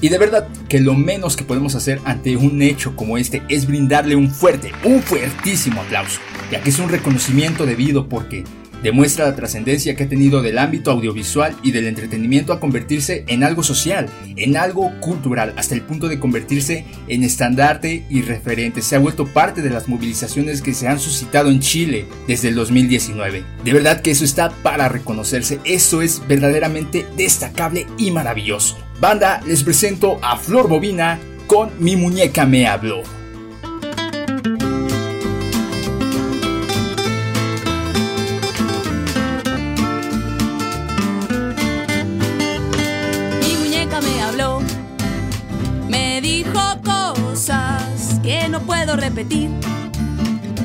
Y 0.00 0.08
de 0.08 0.16
verdad 0.16 0.48
que 0.68 0.80
lo 0.80 0.94
menos 0.94 1.36
que 1.36 1.44
podemos 1.44 1.74
hacer 1.74 2.00
ante 2.04 2.36
un 2.36 2.62
hecho 2.62 2.96
como 2.96 3.18
este 3.18 3.42
es 3.50 3.66
brindarle 3.66 4.16
un 4.16 4.30
fuerte, 4.30 4.72
un 4.84 5.02
fuertísimo 5.02 5.82
aplauso, 5.82 6.20
ya 6.50 6.62
que 6.62 6.70
es 6.70 6.78
un 6.78 6.88
reconocimiento 6.88 7.66
debido 7.66 8.08
porque 8.08 8.44
demuestra 8.82 9.26
la 9.26 9.36
trascendencia 9.36 9.94
que 9.94 10.04
ha 10.04 10.08
tenido 10.08 10.42
del 10.42 10.58
ámbito 10.58 10.90
audiovisual 10.90 11.56
y 11.62 11.72
del 11.72 11.86
entretenimiento 11.86 12.52
a 12.52 12.60
convertirse 12.60 13.24
en 13.28 13.44
algo 13.44 13.62
social, 13.62 14.08
en 14.36 14.56
algo 14.56 14.92
cultural, 15.00 15.54
hasta 15.56 15.74
el 15.74 15.82
punto 15.82 16.08
de 16.08 16.18
convertirse 16.18 16.84
en 17.08 17.24
estandarte 17.24 18.04
y 18.08 18.22
referente. 18.22 18.82
Se 18.82 18.96
ha 18.96 19.00
vuelto 19.00 19.26
parte 19.26 19.62
de 19.62 19.70
las 19.70 19.88
movilizaciones 19.88 20.62
que 20.62 20.74
se 20.74 20.88
han 20.88 21.00
suscitado 21.00 21.50
en 21.50 21.60
Chile 21.60 22.06
desde 22.26 22.48
el 22.48 22.54
2019. 22.54 23.44
De 23.64 23.72
verdad 23.72 24.00
que 24.00 24.10
eso 24.10 24.24
está 24.24 24.50
para 24.62 24.88
reconocerse, 24.88 25.60
eso 25.64 26.02
es 26.02 26.22
verdaderamente 26.26 27.06
destacable 27.16 27.86
y 27.98 28.10
maravilloso. 28.10 28.78
Banda, 29.00 29.40
les 29.46 29.62
presento 29.62 30.18
a 30.22 30.36
Flor 30.36 30.68
Bobina 30.68 31.18
con 31.46 31.70
Mi 31.78 31.96
muñeca 31.96 32.46
me 32.46 32.66
habló. 32.66 33.19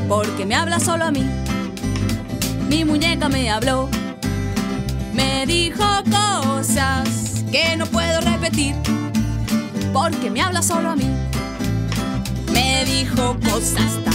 Porque 0.08 0.46
me 0.46 0.56
habla 0.56 0.80
solo 0.80 1.06
a 1.06 1.12
mí. 1.12 1.25
Mi 2.70 2.86
muñeca 2.86 3.30
me 3.30 3.50
habló, 3.50 3.90
me 5.14 5.46
dijo 5.46 5.84
cosas 6.10 7.44
que 7.52 7.75
no 7.78 7.86
puedo 7.86 8.22
repetir, 8.22 8.75
porque 9.94 10.30
me 10.30 10.42
habla 10.42 10.62
solo 10.62 10.92
a 10.92 10.96
mí. 10.96 11.10
Me 12.54 12.86
dijo 12.86 13.38
cosas 13.44 14.04
tan 14.04 14.14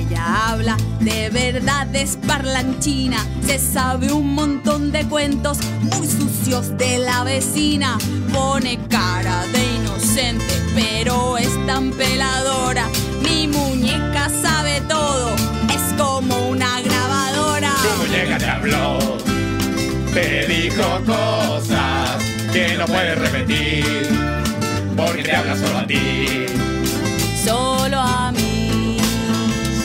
ella 0.00 0.50
habla, 0.50 0.76
de 1.00 1.30
verdad 1.30 1.94
es 1.94 2.18
parlanchina. 2.26 3.24
Se 3.46 3.58
sabe 3.58 4.12
un 4.12 4.34
montón 4.34 4.92
de 4.92 5.04
cuentos 5.06 5.58
muy 5.80 6.06
sucios 6.06 6.76
de 6.78 6.98
la 6.98 7.24
vecina. 7.24 7.98
Pone 8.32 8.78
cara 8.88 9.44
de 9.52 9.62
inocente, 9.76 10.54
pero 10.74 11.38
es 11.38 11.50
tan 11.66 11.90
peladora. 11.92 12.88
Mi 13.22 13.48
muñeca 13.48 14.30
sabe 14.42 14.80
todo, 14.82 15.30
es 15.68 16.00
como 16.00 16.48
una 16.48 16.80
grabadora. 16.80 17.72
Tu 17.82 18.02
muñeca 18.02 18.38
te 18.38 18.46
habló, 18.46 18.98
te 20.14 20.46
dijo 20.46 20.84
cosas 21.06 22.22
que 22.52 22.76
no 22.76 22.86
puedes 22.86 23.18
repetir, 23.18 24.08
porque 24.96 25.22
te 25.22 25.34
habla 25.34 25.56
solo 25.56 25.78
a 25.78 25.86
ti. 25.86 26.46
Solo 27.44 27.98
a 27.98 28.30
mí, 28.30 28.51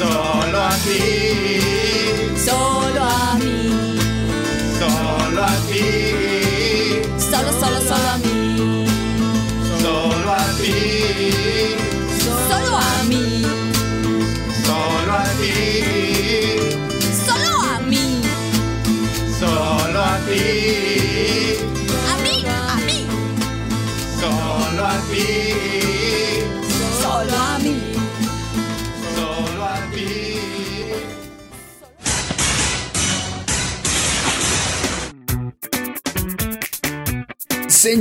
Solo 0.07 0.59
a 0.61 0.69
ti, 0.85 1.01
solo 2.37 3.03
a 3.03 3.35
mí, 3.39 3.99
solo 4.79 5.43
a 5.43 5.53
ti, 5.67 7.01
solo, 7.19 7.51
solo, 7.59 7.79
solo 7.81 8.07
a 8.13 8.17
mí, 8.23 8.26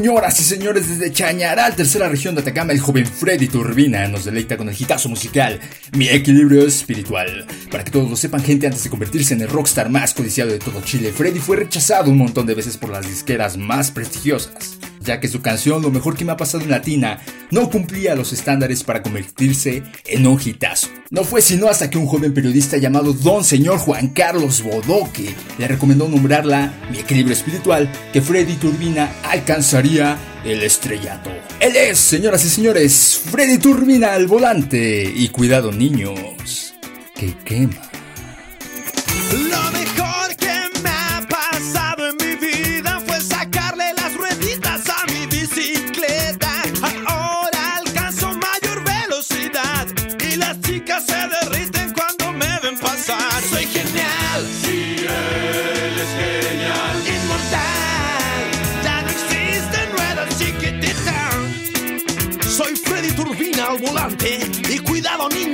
Señoras 0.06 0.38
y 0.38 0.44
señores, 0.44 0.88
desde 0.88 1.12
Chañaral, 1.12 1.74
tercera 1.74 2.08
región 2.08 2.36
de 2.36 2.40
Atacama, 2.40 2.72
el 2.72 2.78
joven 2.78 3.04
Freddy 3.04 3.48
Turbina 3.48 4.06
nos 4.06 4.24
deleita 4.24 4.56
con 4.56 4.68
el 4.68 4.80
hitazo 4.80 5.08
musical 5.08 5.58
Mi 5.94 6.06
equilibrio 6.06 6.64
espiritual. 6.64 7.44
Para 7.72 7.82
que 7.82 7.90
todos 7.90 8.08
lo 8.08 8.14
sepan, 8.14 8.40
gente, 8.40 8.68
antes 8.68 8.84
de 8.84 8.90
convertirse 8.90 9.34
en 9.34 9.40
el 9.40 9.48
rockstar 9.48 9.90
más 9.90 10.14
codiciado 10.14 10.52
de 10.52 10.60
todo 10.60 10.80
Chile, 10.82 11.10
Freddy 11.10 11.40
fue 11.40 11.56
rechazado 11.56 12.12
un 12.12 12.18
montón 12.18 12.46
de 12.46 12.54
veces 12.54 12.76
por 12.76 12.90
las 12.90 13.04
disqueras 13.08 13.56
más 13.56 13.90
prestigiosas, 13.90 14.78
ya 15.06 15.20
que 15.20 15.28
su 15.28 15.40
canción 15.40 15.80
Lo 15.82 15.90
mejor 15.90 16.16
que 16.16 16.24
me 16.24 16.32
ha 16.32 16.36
pasado 16.36 16.64
en 16.64 16.70
Latina 16.70 17.20
no 17.50 17.70
cumplía 17.70 18.14
los 18.14 18.32
estándares 18.32 18.84
para 18.84 19.02
convertirse 19.02 19.82
en 20.04 20.26
un 20.26 20.40
hitazo. 20.44 20.88
No 21.10 21.24
fue 21.24 21.40
sino 21.40 21.68
hasta 21.68 21.88
que 21.88 21.98
un 21.98 22.06
joven 22.06 22.34
periodista 22.34 22.76
llamado 22.76 23.12
Don 23.12 23.44
Señor 23.44 23.78
Juan 23.78 24.08
Carlos 24.08 24.62
Bodoque 24.62 25.34
le 25.58 25.68
recomendó 25.68 26.08
nombrarla 26.08 26.74
Mi 26.90 26.98
equilibrio 26.98 27.34
espiritual 27.34 27.90
que 28.12 28.20
Freddy 28.20 28.54
Turbina 28.54 29.10
alcanzaría 29.24 30.18
el 30.44 30.62
estrellato. 30.62 31.30
Él 31.60 31.76
es, 31.76 31.98
señoras 31.98 32.44
y 32.44 32.48
señores, 32.48 33.20
Freddy 33.30 33.58
Turbina 33.58 34.12
al 34.14 34.26
volante. 34.26 35.02
Y 35.14 35.28
cuidado 35.28 35.72
niños, 35.72 36.74
que 37.14 37.34
quema. 37.44 37.85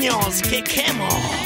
Cuidado 0.03 0.23
niños 0.23 0.43
que 0.43 0.63
quemo. 0.65 1.42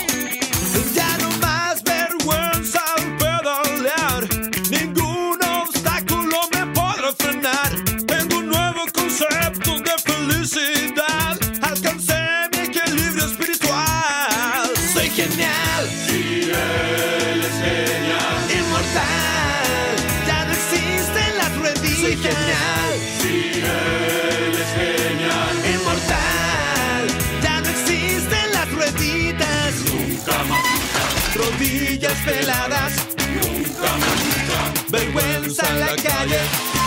Calle, 36.06 36.40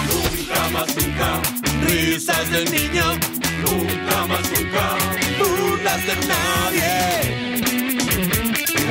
nunca 0.08 0.70
más, 0.70 0.96
nunca, 0.96 1.42
risas 1.88 2.52
del 2.52 2.66
niño, 2.72 3.06
nunca 3.66 4.26
más, 4.28 4.52
nunca. 4.52 4.98
burlas 5.40 6.02
de 6.08 6.16
nadie. 6.28 6.94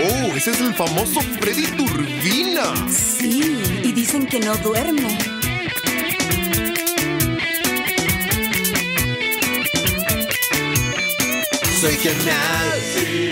Oh, 0.01 0.37
ese 0.37 0.51
es 0.53 0.61
el 0.61 0.75
famoso 0.75 1.21
Freddy 1.41 1.67
Turbina. 1.77 2.75
Sí, 2.89 3.59
y 3.83 3.93
dicen 3.93 4.27
que 4.27 4.41
no 4.41 4.57
duerme. 4.57 5.19
Soy 11.81 11.97
genial, 11.97 12.83
Si 12.93 13.28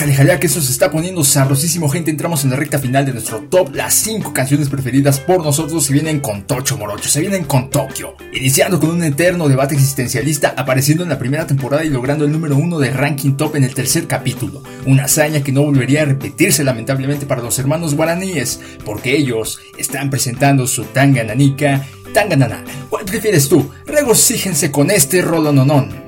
Ájale, 0.00 0.14
jale, 0.14 0.40
que 0.40 0.46
eso 0.46 0.62
se 0.62 0.72
está 0.72 0.90
poniendo 0.90 1.22
sabrosísimo, 1.22 1.86
gente. 1.90 2.10
Entramos 2.10 2.42
en 2.44 2.48
la 2.48 2.56
recta 2.56 2.78
final 2.78 3.04
de 3.04 3.12
nuestro 3.12 3.40
top. 3.40 3.74
Las 3.74 3.92
5 3.96 4.32
canciones 4.32 4.70
preferidas 4.70 5.20
por 5.20 5.44
nosotros 5.44 5.84
se 5.84 5.92
vienen 5.92 6.20
con 6.20 6.46
Tocho 6.46 6.78
Morocho, 6.78 7.10
se 7.10 7.20
vienen 7.20 7.44
con 7.44 7.68
Tokio. 7.68 8.14
Iniciando 8.32 8.80
con 8.80 8.92
un 8.92 9.04
eterno 9.04 9.46
debate 9.46 9.74
existencialista, 9.74 10.54
apareciendo 10.56 11.02
en 11.02 11.10
la 11.10 11.18
primera 11.18 11.46
temporada 11.46 11.84
y 11.84 11.90
logrando 11.90 12.24
el 12.24 12.32
número 12.32 12.56
1 12.56 12.78
de 12.78 12.92
ranking 12.92 13.32
top 13.32 13.56
en 13.56 13.64
el 13.64 13.74
tercer 13.74 14.06
capítulo. 14.06 14.62
Una 14.86 15.04
hazaña 15.04 15.42
que 15.42 15.52
no 15.52 15.64
volvería 15.64 16.00
a 16.00 16.06
repetirse 16.06 16.64
lamentablemente 16.64 17.26
para 17.26 17.42
los 17.42 17.58
hermanos 17.58 17.94
guaraníes, 17.94 18.58
porque 18.86 19.14
ellos 19.14 19.60
están 19.76 20.08
presentando 20.08 20.66
su 20.66 20.84
tanga 20.84 21.24
nanica. 21.24 21.86
Tanganana, 22.14 22.64
¿cuál 22.88 23.04
prefieres 23.04 23.50
tú? 23.50 23.70
Regocíjense 23.84 24.70
con 24.70 24.90
este 24.90 25.20
rolononón. 25.20 25.99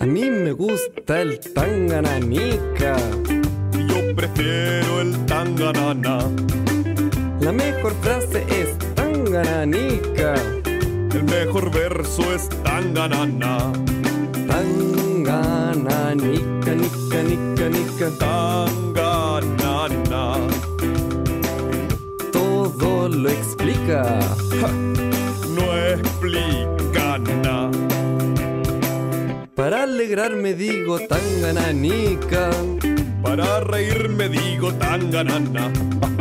A 0.00 0.06
mí 0.06 0.30
me 0.30 0.52
gusta 0.52 1.20
el 1.22 1.40
tangananica. 1.40 2.96
Yo 3.72 4.14
prefiero 4.14 5.00
el 5.00 5.26
tanganana. 5.26 6.20
La 7.40 7.50
mejor 7.50 7.94
frase 8.00 8.46
es 8.48 8.78
tangananica. 8.94 10.34
El 11.12 11.24
mejor 11.24 11.72
verso 11.72 12.32
es 12.32 12.48
tanganana. 12.62 13.72
Tangananica, 14.46 15.34
nica, 16.76 17.22
nica, 17.24 17.68
nica. 17.68 18.08
Tanganana. 18.20 19.66
Todo 22.32 23.08
lo 23.08 23.28
explica. 23.30 24.20
Ja, 24.60 24.70
Para 29.58 29.82
alegrarme 29.82 30.54
digo 30.54 31.00
tangananica. 31.00 32.48
Para 33.20 33.58
reírme 33.58 34.28
digo 34.28 34.72
tanganana. 34.74 35.72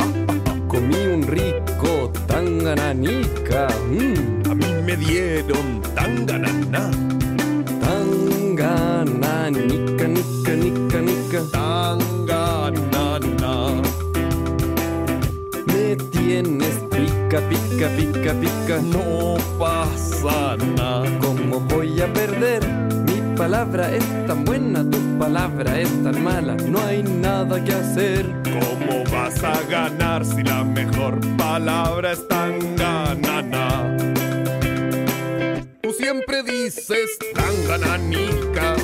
Comí 0.68 1.06
un 1.06 1.22
rico 1.22 2.12
tangananica. 2.26 3.68
Mm. 3.92 4.50
A 4.50 4.56
mí 4.56 4.74
me 4.84 4.98
dieron 4.98 5.84
tanganana. 5.94 6.90
Tangananica, 7.80 10.08
nica, 10.08 10.56
nica, 10.56 11.00
nica. 11.00 11.44
Tanganana. 11.52 13.84
Me 15.68 15.96
tienes 16.10 16.80
pica, 16.90 17.40
pica, 17.48 17.88
pica, 17.98 18.34
pica. 18.42 18.82
No 18.82 19.38
pasa 19.60 20.58
nada. 20.76 21.06
¿Cómo 21.20 21.60
voy 21.60 22.02
a 22.02 22.12
perder? 22.12 22.87
Mi 23.38 23.44
palabra 23.44 23.92
es 23.94 24.04
tan 24.26 24.44
buena, 24.46 24.84
tu 24.90 24.98
palabra 25.20 25.80
es 25.80 25.90
tan 26.04 26.24
mala. 26.24 26.56
No 26.56 26.80
hay 26.80 27.04
nada 27.04 27.64
que 27.64 27.72
hacer. 27.72 28.26
¿Cómo 28.44 29.04
vas 29.12 29.44
a 29.44 29.62
ganar 29.70 30.26
si 30.26 30.42
la 30.42 30.64
mejor 30.64 31.20
palabra 31.38 32.14
es 32.14 32.28
tanganana? 32.28 33.96
Tú 35.84 35.94
siempre 35.94 36.42
dices 36.42 37.16
tangananica. 37.36 38.76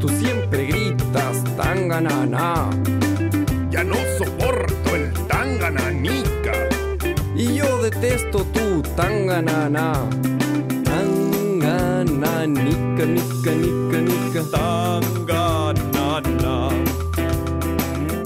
Tú 0.00 0.08
siempre 0.08 0.68
gritas 0.68 1.44
tanganana. 1.58 2.70
Ya 3.70 3.84
no 3.84 3.96
soporto 4.16 4.96
el 4.96 5.12
tangananica. 5.28 6.54
Y 7.36 7.56
yo 7.56 7.82
detesto 7.82 8.42
tu 8.54 8.80
tanganana. 8.96 10.08
Tangananica, 12.22 13.04
nica, 13.04 13.50
nica, 13.50 13.98
nica. 14.00 14.42
Tanganana. 14.52 15.88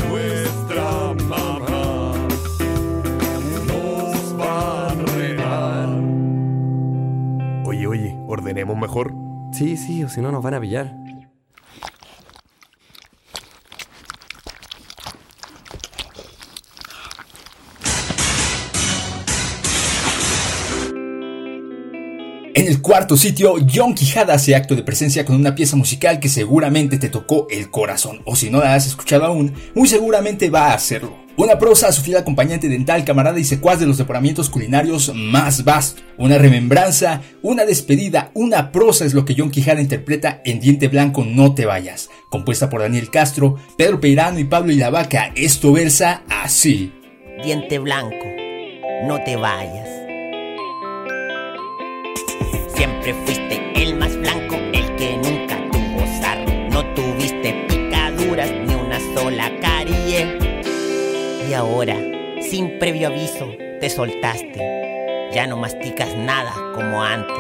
Nuestra 0.09 1.15
mamá 1.27 2.13
nos 3.67 4.39
va 4.39 4.89
a 4.89 4.95
regar. 5.17 5.89
Oye, 7.65 7.87
oye, 7.87 8.19
ordenemos 8.27 8.77
mejor. 8.77 9.15
Sí, 9.53 9.79
sí, 9.79 10.05
o 10.05 10.11
si 10.11 10.21
no 10.21 10.31
nos 10.31 10.43
van 10.43 10.55
a 10.55 10.61
pillar. 10.61 11.06
Cuarto 22.87 23.17
sitio, 23.17 23.57
John 23.69 23.97
Quijada 23.97 24.35
hace 24.35 24.55
acto 24.55 24.77
de 24.77 24.85
presencia 24.85 25.25
con 25.25 25.35
una 25.35 25.57
pieza 25.57 25.75
musical 25.75 26.21
que 26.21 26.29
seguramente 26.29 26.99
te 26.99 27.09
tocó 27.09 27.49
el 27.51 27.69
corazón, 27.69 28.23
o 28.25 28.37
si 28.37 28.49
no 28.49 28.61
la 28.61 28.75
has 28.75 28.87
escuchado 28.87 29.25
aún, 29.25 29.55
muy 29.75 29.89
seguramente 29.89 30.51
va 30.51 30.67
a 30.67 30.75
hacerlo. 30.75 31.17
Una 31.37 31.59
prosa 31.59 31.89
a 31.89 31.93
su 31.93 32.03
fiel 32.03 32.19
acompañante 32.19 32.69
dental, 32.69 33.05
camarada 33.05 33.41
y 33.41 33.45
secuaz 33.45 33.81
de 33.81 33.87
los 33.87 33.99
deporamientos 33.99 34.51
culinarios 34.51 35.13
más 35.17 35.65
vasto. 35.65 36.01
Una 36.17 36.39
remembranza, 36.39 37.23
una 37.43 37.65
despedida, 37.65 38.31
una 38.35 38.71
prosa 38.71 39.05
es 39.05 39.15
lo 39.15 39.25
que 39.25 39.35
John 39.37 39.51
Quijada 39.51 39.81
interpreta 39.81 40.41
en 40.45 40.61
Diente 40.61 40.87
Blanco 40.87 41.25
No 41.25 41.55
Te 41.55 41.67
Vayas. 41.67 42.09
Compuesta 42.31 42.71
por 42.71 42.83
Daniel 42.83 43.11
Castro, 43.11 43.57
Pedro 43.77 44.01
Peirano 44.01 44.39
y 44.39 44.45
Pablo 44.45 44.71
Ilavaca, 44.71 45.33
esto 45.35 45.73
versa 45.73 46.23
así. 46.29 46.93
Diente 47.43 47.81
Blanco, 47.81 48.27
no 49.09 49.25
te 49.25 49.35
vayas. 49.35 49.96
Siempre 52.77 53.15
fuiste 53.15 53.73
el 53.75 53.97
más 53.97 54.15
blanco, 54.19 54.57
el 54.75 54.95
que 54.97 55.17
nunca 55.17 55.57
tuvo 55.73 56.07
sarro. 56.21 56.45
No 56.71 56.85
tuviste 56.95 57.65
picaduras 57.69 58.51
ni 58.51 58.75
una 58.75 59.01
sola 59.15 59.51
carie. 59.63 60.39
Y 61.49 61.55
ahora, 61.55 61.97
sin 62.43 62.79
previo 62.79 63.09
aviso, 63.09 63.49
te 63.81 63.89
soltaste. 63.89 65.31
Ya 65.33 65.47
no 65.47 65.57
masticas 65.57 66.15
nada 66.17 66.53
como 66.75 67.03
antes. 67.03 67.35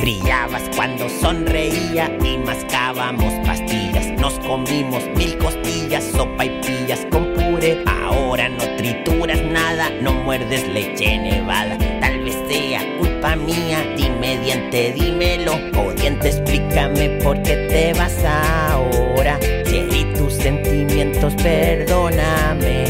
Brillabas 0.00 0.62
cuando 0.74 1.10
sonreía 1.10 2.10
y 2.24 2.38
mascábamos 2.38 3.34
pastillas. 3.46 4.08
Nos 4.18 4.38
comimos 4.40 5.04
mil 5.14 5.36
costillas, 5.36 6.04
sopa 6.04 6.46
y 6.46 6.60
pillas 6.62 7.06
con 7.10 7.34
puré. 7.34 7.82
Ahora 7.86 8.48
no 8.48 8.64
trituras 8.76 9.42
nada, 9.42 9.90
no 10.00 10.12
muerdes 10.14 10.66
leche 10.68 11.18
nevada. 11.18 11.76
Tal 12.00 12.20
vez 12.24 12.36
sea 12.48 12.77
culpa 13.18 13.36
mía, 13.36 13.84
dime 13.96 14.38
diente, 14.38 14.92
dímelo. 14.92 15.54
O 15.76 15.92
diente, 15.92 16.28
explícame 16.28 17.18
por 17.22 17.40
qué 17.42 17.56
te 17.68 17.92
vas 17.94 18.16
ahora. 18.24 19.38
Herí 19.42 20.04
tus 20.16 20.34
sentimientos, 20.34 21.34
perdóname. 21.42 22.84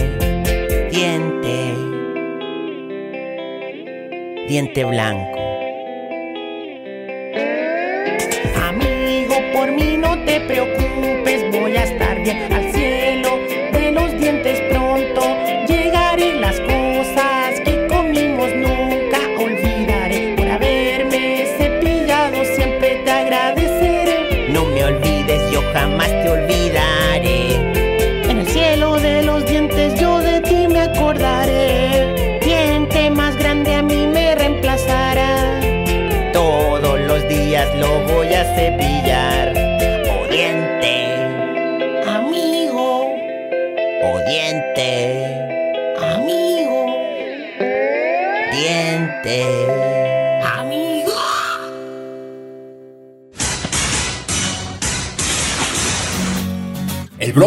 Diente, 0.91 1.75
diente 4.49 4.85
blanco. 4.85 5.39
Amigo, 8.69 9.35
por 9.55 9.73
mí 9.73 9.97
no 9.97 10.25
te 10.25 10.41
preocupes, 10.41 10.68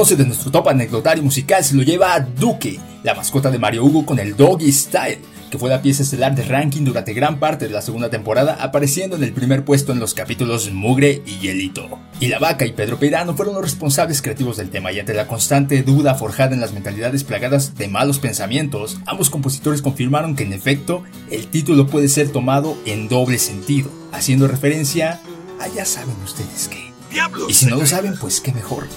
12 0.01 0.15
de 0.15 0.25
nuestro 0.25 0.49
top 0.49 0.69
anecdotario 0.69 1.21
musical 1.21 1.63
se 1.63 1.75
lo 1.75 1.83
lleva 1.83 2.15
a 2.15 2.21
Duque, 2.21 2.79
la 3.03 3.13
mascota 3.13 3.51
de 3.51 3.59
Mario 3.59 3.85
Hugo 3.85 4.03
con 4.03 4.17
el 4.17 4.35
Doggy 4.35 4.71
Style, 4.71 5.19
que 5.51 5.59
fue 5.59 5.69
la 5.69 5.83
pieza 5.83 6.01
estelar 6.01 6.33
de 6.33 6.41
ranking 6.41 6.83
durante 6.83 7.13
gran 7.13 7.39
parte 7.39 7.67
de 7.67 7.71
la 7.71 7.83
segunda 7.83 8.09
temporada, 8.09 8.57
apareciendo 8.59 9.15
en 9.15 9.23
el 9.23 9.31
primer 9.31 9.63
puesto 9.63 9.91
en 9.91 9.99
los 9.99 10.15
capítulos 10.15 10.71
Mugre 10.71 11.21
y 11.27 11.37
Hielito. 11.37 11.99
Y 12.19 12.29
la 12.29 12.39
vaca 12.39 12.65
y 12.65 12.71
Pedro 12.71 12.97
Peirano 12.97 13.35
fueron 13.35 13.53
los 13.53 13.63
responsables 13.63 14.23
creativos 14.23 14.57
del 14.57 14.71
tema, 14.71 14.91
y 14.91 14.99
ante 14.99 15.13
la 15.13 15.27
constante 15.27 15.83
duda 15.83 16.15
forjada 16.15 16.55
en 16.55 16.61
las 16.61 16.73
mentalidades 16.73 17.23
plagadas 17.23 17.75
de 17.75 17.87
malos 17.87 18.17
pensamientos, 18.17 18.97
ambos 19.05 19.29
compositores 19.29 19.83
confirmaron 19.83 20.35
que 20.35 20.45
en 20.45 20.53
efecto 20.53 21.03
el 21.29 21.45
título 21.45 21.85
puede 21.85 22.07
ser 22.07 22.29
tomado 22.29 22.75
en 22.87 23.07
doble 23.07 23.37
sentido, 23.37 23.91
haciendo 24.11 24.47
referencia 24.47 25.19
a 25.59 25.67
ya 25.67 25.85
saben 25.85 26.15
ustedes 26.23 26.69
qué. 26.69 26.90
Y 27.47 27.53
si 27.53 27.65
no 27.65 27.77
lo 27.77 27.85
saben, 27.85 28.17
pues 28.17 28.41
qué 28.41 28.51
mejor. 28.53 28.87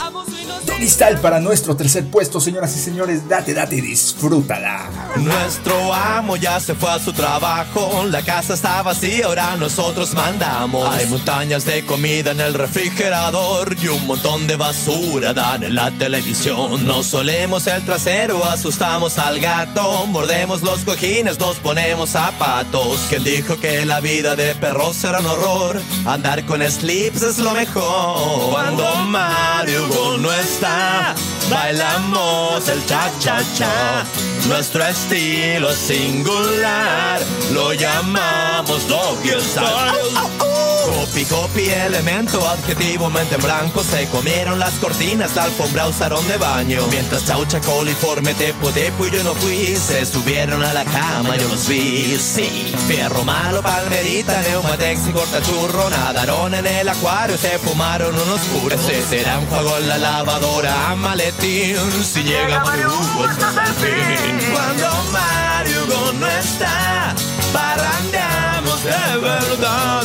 Doggy 0.66 0.88
Style 0.88 1.18
para 1.18 1.40
nuestro 1.40 1.77
tercer 1.77 2.07
puesto, 2.07 2.40
señoras 2.40 2.74
y 2.77 2.81
señores. 2.81 3.29
Date, 3.29 3.53
date, 3.53 3.77
disfrútala. 3.77 4.88
Nuestro 5.16 5.92
amo 5.92 6.37
ya 6.37 6.59
se 6.61 6.74
fue 6.74 6.90
a 6.90 6.98
su 6.98 7.12
trabajo. 7.12 8.05
La 8.09 8.22
casa 8.22 8.55
está 8.55 8.83
vacía, 8.83 9.27
ahora 9.27 9.57
nosotros 9.57 10.14
mandamos. 10.14 10.88
Hay 10.88 11.07
montañas 11.07 11.64
de 11.64 11.85
comida 11.85 12.31
en 12.31 12.40
el 12.40 12.55
refrigerador 12.55 13.77
y 13.81 13.88
un 13.88 14.07
montón 14.07 14.46
de 14.46 14.57
basura 14.57 15.35
dan 15.35 15.64
en 15.64 15.74
la 15.74 15.90
televisión. 15.90 16.87
Nos 16.87 17.07
solemos 17.07 17.66
el 17.66 17.85
trasero, 17.85 18.44
asustamos 18.44 19.18
al 19.18 19.40
gato. 19.40 20.07
Mordemos 20.07 20.62
los 20.62 20.81
cojines, 20.81 21.38
nos 21.38 21.57
ponemos 21.57 22.11
zapatos. 22.11 23.00
¿Quién 23.09 23.24
dijo 23.24 23.59
que 23.59 23.85
la 23.85 24.00
vida 24.00 24.35
de 24.35 24.55
perros 24.55 25.03
era 25.05 25.20
un 25.20 25.27
horror? 25.27 25.81
Andar 26.07 26.44
con 26.46 26.62
slips 26.62 27.22
es 27.22 27.38
lo 27.38 27.53
mejor. 27.53 28.04
Cuando 28.51 28.95
Mario 29.07 29.87
Hugo 29.87 30.19
no 30.19 30.33
está, 30.33 31.14
bailamos 31.51 32.69
el 32.69 32.85
cha-cha-cha. 32.85 34.05
Nuestro 34.47 34.85
estilo 34.85 35.71
es 35.71 35.79
singular, 35.79 37.21
lo 37.53 37.73
llamamos 37.73 38.87
Doggy 38.88 39.40
Style. 39.40 40.74
Copy, 40.85 41.25
copy, 41.25 41.70
elemento, 41.70 42.47
adjetivo, 42.47 43.09
mente 43.09 43.37
en 43.37 43.42
blanco. 43.42 43.83
Se 43.83 44.07
comieron 44.09 44.59
las 44.59 44.75
cortinas, 44.75 45.35
la 45.35 45.44
alfombra 45.44 45.88
usaron 45.88 46.27
de 46.29 46.37
baño. 46.37 46.83
Mientras 46.90 47.25
chaucha, 47.25 47.61
coliforme, 47.61 48.35
tepo, 48.35 48.70
tepo 48.70 49.07
y 49.07 49.11
yo 49.11 49.25
no 49.25 49.35
fui. 49.35 49.77
Se 49.77 50.05
subieron 50.05 50.62
a 50.62 50.73
la 50.73 50.85
cama, 50.85 51.37
yo 51.37 51.49
los 51.49 51.66
vi, 51.68 52.16
sí 52.18 52.75
Fierro 52.87 53.25
malo, 53.25 53.62
palmerita, 53.62 54.42
neumatex 54.42 55.09
y 55.09 55.12
cortachurro. 55.12 55.88
Nadaron 55.90 56.55
en 56.55 56.66
el 56.66 56.88
acuario, 56.88 57.38
se 57.38 57.59
fumaron 57.59 58.14
unos 58.14 58.40
puros 58.40 58.81
Se 58.81 59.03
será 59.03 59.38
un 59.38 59.47
juego 59.47 59.79
en 59.79 59.88
la 59.88 59.99
lavadora, 59.99 60.94
maletín. 60.97 61.77
Si 62.03 62.23
llega 62.23 62.62
Mario 62.64 62.88
Hugo, 62.88 63.27
es 63.27 63.37
el 63.38 63.75
fin 63.75 64.53
Cuando 64.53 65.05
Mario 65.12 65.85
Hugo 65.85 66.12
no 66.12 66.27
está 66.27 67.14
Parrandeamos 67.53 68.85
de 68.85 69.18
verdad 69.18 70.05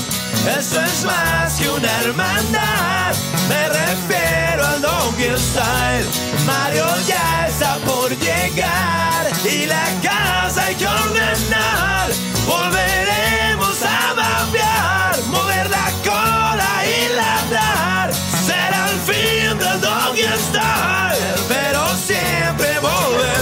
eso 0.58 0.82
es 0.82 1.06
más 1.06 1.54
que 1.56 1.70
una 1.70 1.92
hermandad. 2.02 3.14
Me 3.48 3.70
refiero 3.70 4.66
al 4.66 4.82
Donkey 4.82 5.38
Style. 5.38 6.08
Mario 6.46 6.86
ya 7.08 7.48
está 7.48 7.76
por 7.86 8.10
llegar 8.18 9.28
y 9.44 9.66
la 9.66 9.86
casa 10.02 10.66
hay 10.66 10.76
que 10.76 10.88
ordenar. 10.88 12.10
Volveremos 12.48 13.78
a 13.84 14.14
babear, 14.14 15.22
mover 15.28 15.70
la 15.70 15.92
cola 16.04 16.84
y 16.86 17.16
ladrar. 17.16 18.14
Será 18.46 18.90
el 18.90 19.00
fin 19.00 19.58
del 19.58 19.82
Donkey 19.82 20.26
Style, 20.50 21.36
pero 21.48 21.88
siempre 21.96 22.80
volverán. 22.80 23.40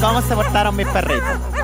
¿Cómo 0.00 0.22
se 0.22 0.34
portaron 0.34 0.76
mis 0.76 0.86
perritos? 0.88 1.63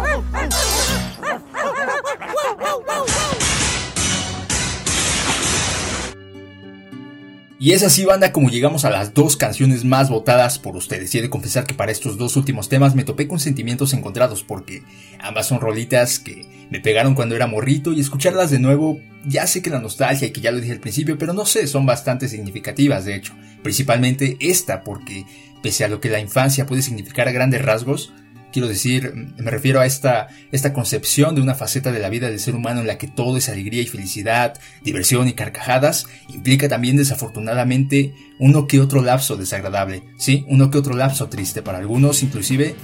Y 7.62 7.72
es 7.72 7.82
así, 7.82 8.06
banda, 8.06 8.32
como 8.32 8.48
llegamos 8.48 8.86
a 8.86 8.90
las 8.90 9.12
dos 9.12 9.36
canciones 9.36 9.84
más 9.84 10.08
votadas 10.08 10.58
por 10.58 10.76
ustedes. 10.76 11.14
Y 11.14 11.18
he 11.18 11.22
de 11.22 11.28
confesar 11.28 11.66
que 11.66 11.74
para 11.74 11.92
estos 11.92 12.16
dos 12.16 12.36
últimos 12.36 12.70
temas 12.70 12.94
me 12.94 13.04
topé 13.04 13.28
con 13.28 13.38
sentimientos 13.38 13.92
encontrados, 13.92 14.42
porque 14.42 14.82
ambas 15.20 15.48
son 15.48 15.60
rolitas 15.60 16.18
que 16.18 16.46
me 16.70 16.80
pegaron 16.80 17.14
cuando 17.14 17.36
era 17.36 17.46
morrito 17.46 17.92
y 17.92 18.00
escucharlas 18.00 18.50
de 18.50 18.60
nuevo, 18.60 18.98
ya 19.26 19.46
sé 19.46 19.60
que 19.60 19.68
la 19.68 19.78
nostalgia 19.78 20.28
y 20.28 20.30
que 20.30 20.40
ya 20.40 20.52
lo 20.52 20.58
dije 20.58 20.72
al 20.72 20.80
principio, 20.80 21.18
pero 21.18 21.34
no 21.34 21.44
sé, 21.44 21.66
son 21.66 21.84
bastante 21.84 22.28
significativas, 22.28 23.04
de 23.04 23.16
hecho. 23.16 23.34
Principalmente 23.62 24.38
esta, 24.40 24.82
porque 24.82 25.26
pese 25.62 25.84
a 25.84 25.88
lo 25.88 26.00
que 26.00 26.08
la 26.08 26.18
infancia 26.18 26.64
puede 26.64 26.80
significar 26.80 27.28
a 27.28 27.32
grandes 27.32 27.60
rasgos, 27.60 28.14
Quiero 28.52 28.68
decir, 28.68 29.12
me 29.36 29.50
refiero 29.50 29.80
a 29.80 29.86
esta, 29.86 30.28
esta 30.50 30.72
concepción 30.72 31.34
de 31.34 31.40
una 31.40 31.54
faceta 31.54 31.92
de 31.92 32.00
la 32.00 32.08
vida 32.08 32.28
del 32.28 32.40
ser 32.40 32.54
humano 32.54 32.80
en 32.80 32.86
la 32.86 32.98
que 32.98 33.06
todo 33.06 33.36
es 33.36 33.48
alegría 33.48 33.82
y 33.82 33.86
felicidad, 33.86 34.58
diversión 34.82 35.28
y 35.28 35.34
carcajadas, 35.34 36.06
implica 36.28 36.68
también 36.68 36.96
desafortunadamente 36.96 38.14
uno 38.38 38.66
que 38.66 38.80
otro 38.80 39.02
lapso 39.02 39.36
desagradable, 39.36 40.02
sí, 40.18 40.44
uno 40.48 40.70
que 40.70 40.78
otro 40.78 40.96
lapso 40.96 41.28
triste 41.28 41.62
para 41.62 41.78
algunos, 41.78 42.22
inclusive 42.22 42.74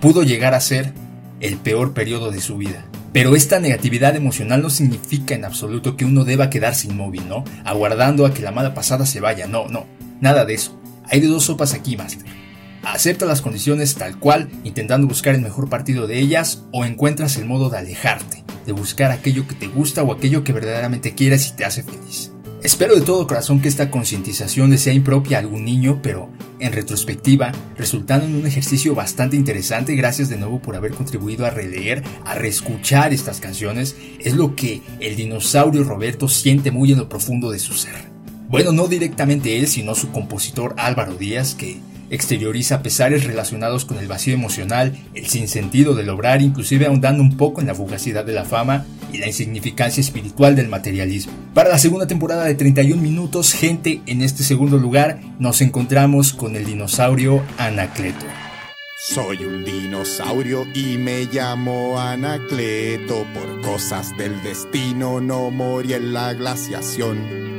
pudo 0.00 0.22
llegar 0.22 0.54
a 0.54 0.60
ser 0.60 0.92
el 1.40 1.56
peor 1.56 1.92
periodo 1.92 2.30
de 2.30 2.40
su 2.40 2.56
vida. 2.56 2.86
Pero 3.12 3.34
esta 3.34 3.58
negatividad 3.60 4.14
emocional 4.14 4.62
no 4.62 4.70
significa 4.70 5.34
en 5.34 5.44
absoluto 5.44 5.96
que 5.96 6.04
uno 6.04 6.24
deba 6.24 6.50
quedarse 6.50 6.86
inmóvil, 6.86 7.28
¿no? 7.28 7.44
Aguardando 7.64 8.26
a 8.26 8.34
que 8.34 8.42
la 8.42 8.52
mala 8.52 8.74
pasada 8.74 9.06
se 9.06 9.20
vaya, 9.20 9.46
no, 9.46 9.68
no, 9.68 9.86
nada 10.20 10.44
de 10.44 10.54
eso. 10.54 10.78
Hay 11.04 11.20
de 11.20 11.28
dos 11.28 11.44
sopas 11.44 11.72
aquí, 11.72 11.96
Master. 11.96 12.45
Acepta 12.86 13.26
las 13.26 13.42
condiciones 13.42 13.96
tal 13.96 14.16
cual, 14.16 14.48
intentando 14.62 15.08
buscar 15.08 15.34
el 15.34 15.40
mejor 15.40 15.68
partido 15.68 16.06
de 16.06 16.20
ellas, 16.20 16.62
o 16.70 16.84
encuentras 16.84 17.36
el 17.36 17.44
modo 17.44 17.68
de 17.68 17.78
alejarte, 17.78 18.44
de 18.64 18.70
buscar 18.70 19.10
aquello 19.10 19.48
que 19.48 19.56
te 19.56 19.66
gusta 19.66 20.04
o 20.04 20.12
aquello 20.12 20.44
que 20.44 20.52
verdaderamente 20.52 21.12
quieres 21.12 21.48
y 21.48 21.56
te 21.56 21.64
hace 21.64 21.82
feliz. 21.82 22.30
Espero 22.62 22.94
de 22.94 23.00
todo 23.00 23.26
corazón 23.26 23.60
que 23.60 23.66
esta 23.66 23.90
concientización 23.90 24.70
le 24.70 24.78
sea 24.78 24.92
impropia 24.92 25.36
a 25.36 25.40
algún 25.40 25.64
niño, 25.64 25.98
pero 26.00 26.30
en 26.60 26.72
retrospectiva, 26.72 27.50
resultando 27.76 28.24
en 28.24 28.36
un 28.36 28.46
ejercicio 28.46 28.94
bastante 28.94 29.34
interesante, 29.34 29.96
gracias 29.96 30.28
de 30.28 30.36
nuevo 30.36 30.62
por 30.62 30.76
haber 30.76 30.92
contribuido 30.92 31.44
a 31.44 31.50
releer, 31.50 32.04
a 32.24 32.36
reescuchar 32.36 33.12
estas 33.12 33.40
canciones, 33.40 33.96
es 34.20 34.34
lo 34.36 34.54
que 34.54 34.80
el 35.00 35.16
dinosaurio 35.16 35.82
Roberto 35.82 36.28
siente 36.28 36.70
muy 36.70 36.92
en 36.92 36.98
lo 36.98 37.08
profundo 37.08 37.50
de 37.50 37.58
su 37.58 37.74
ser. 37.74 37.96
Bueno, 38.48 38.70
no 38.70 38.86
directamente 38.86 39.58
él, 39.58 39.66
sino 39.66 39.96
su 39.96 40.12
compositor 40.12 40.76
Álvaro 40.78 41.16
Díaz, 41.16 41.56
que 41.56 41.80
exterioriza 42.10 42.82
pesares 42.82 43.24
relacionados 43.24 43.84
con 43.84 43.98
el 43.98 44.08
vacío 44.08 44.34
emocional, 44.34 44.96
el 45.14 45.26
sinsentido 45.26 45.94
del 45.94 46.08
obrar, 46.08 46.42
inclusive 46.42 46.86
ahondando 46.86 47.22
un 47.22 47.36
poco 47.36 47.60
en 47.60 47.66
la 47.66 47.74
fugacidad 47.74 48.24
de 48.24 48.32
la 48.32 48.44
fama 48.44 48.84
y 49.12 49.18
la 49.18 49.26
insignificancia 49.26 50.00
espiritual 50.00 50.56
del 50.56 50.68
materialismo. 50.68 51.32
Para 51.54 51.70
la 51.70 51.78
segunda 51.78 52.06
temporada 52.06 52.44
de 52.44 52.54
31 52.54 53.00
minutos, 53.00 53.52
gente, 53.52 54.00
en 54.06 54.22
este 54.22 54.42
segundo 54.42 54.78
lugar 54.78 55.20
nos 55.38 55.60
encontramos 55.60 56.32
con 56.32 56.56
el 56.56 56.64
dinosaurio 56.64 57.42
Anacleto. 57.58 58.26
Soy 58.98 59.44
un 59.44 59.62
dinosaurio 59.64 60.64
y 60.74 60.96
me 60.96 61.26
llamo 61.26 62.00
Anacleto. 62.00 63.26
Por 63.34 63.60
cosas 63.60 64.16
del 64.16 64.42
destino 64.42 65.20
no 65.20 65.50
morí 65.50 65.92
en 65.92 66.12
la 66.12 66.32
glaciación. 66.32 67.55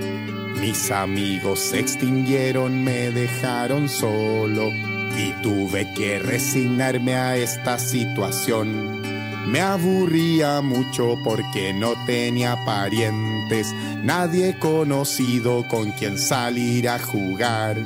Mis 0.60 0.90
amigos 0.92 1.60
se 1.60 1.80
extinguieron, 1.80 2.84
me 2.84 3.12
dejaron 3.12 3.88
solo 3.90 4.72
y 5.18 5.32
tuve 5.44 5.92
que 5.94 6.20
resignarme 6.20 7.16
a 7.16 7.38
esta 7.38 7.78
situación. 7.78 9.02
Me 9.48 9.62
aburría 9.62 10.62
mucho 10.62 11.18
porque 11.24 11.74
no 11.74 11.94
tenía 12.06 12.66
parientes, 12.66 13.74
nadie 14.04 14.58
conocido 14.58 15.68
con 15.68 15.92
quien 15.92 16.18
salir 16.18 16.90
a 16.90 17.00
jugar. 17.00 17.78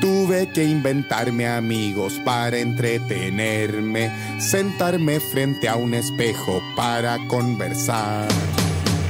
Tuve 0.00 0.50
que 0.50 0.64
inventarme 0.64 1.48
amigos 1.48 2.20
para 2.24 2.58
entretenerme, 2.58 4.10
sentarme 4.38 5.18
frente 5.20 5.68
a 5.68 5.76
un 5.76 5.94
espejo 5.94 6.62
para 6.76 7.18
conversar. 7.26 8.28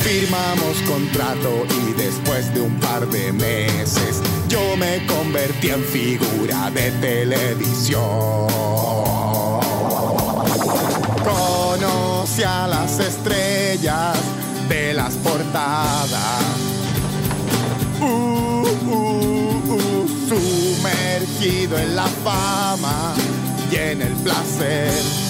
Firmamos 0.00 0.76
contrato 0.88 1.66
y 1.82 1.92
después 1.92 2.52
de 2.54 2.62
un 2.62 2.74
par 2.80 3.06
de 3.08 3.32
meses 3.32 4.20
yo 4.48 4.76
me 4.76 5.06
convertí 5.06 5.68
en 5.70 5.84
figura 5.84 6.70
de 6.70 6.90
televisión. 6.92 8.48
Conocí 11.22 12.42
a 12.42 12.66
las 12.66 12.98
estrellas 12.98 14.16
de 14.68 14.94
las 14.94 15.14
portadas. 15.14 16.42
Uh, 18.00 18.04
uh, 18.04 19.74
uh, 19.74 20.08
sumergido 20.28 21.78
en 21.78 21.94
la 21.94 22.06
fama 22.24 23.14
y 23.70 23.76
en 23.76 24.02
el 24.02 24.14
placer. 24.14 25.29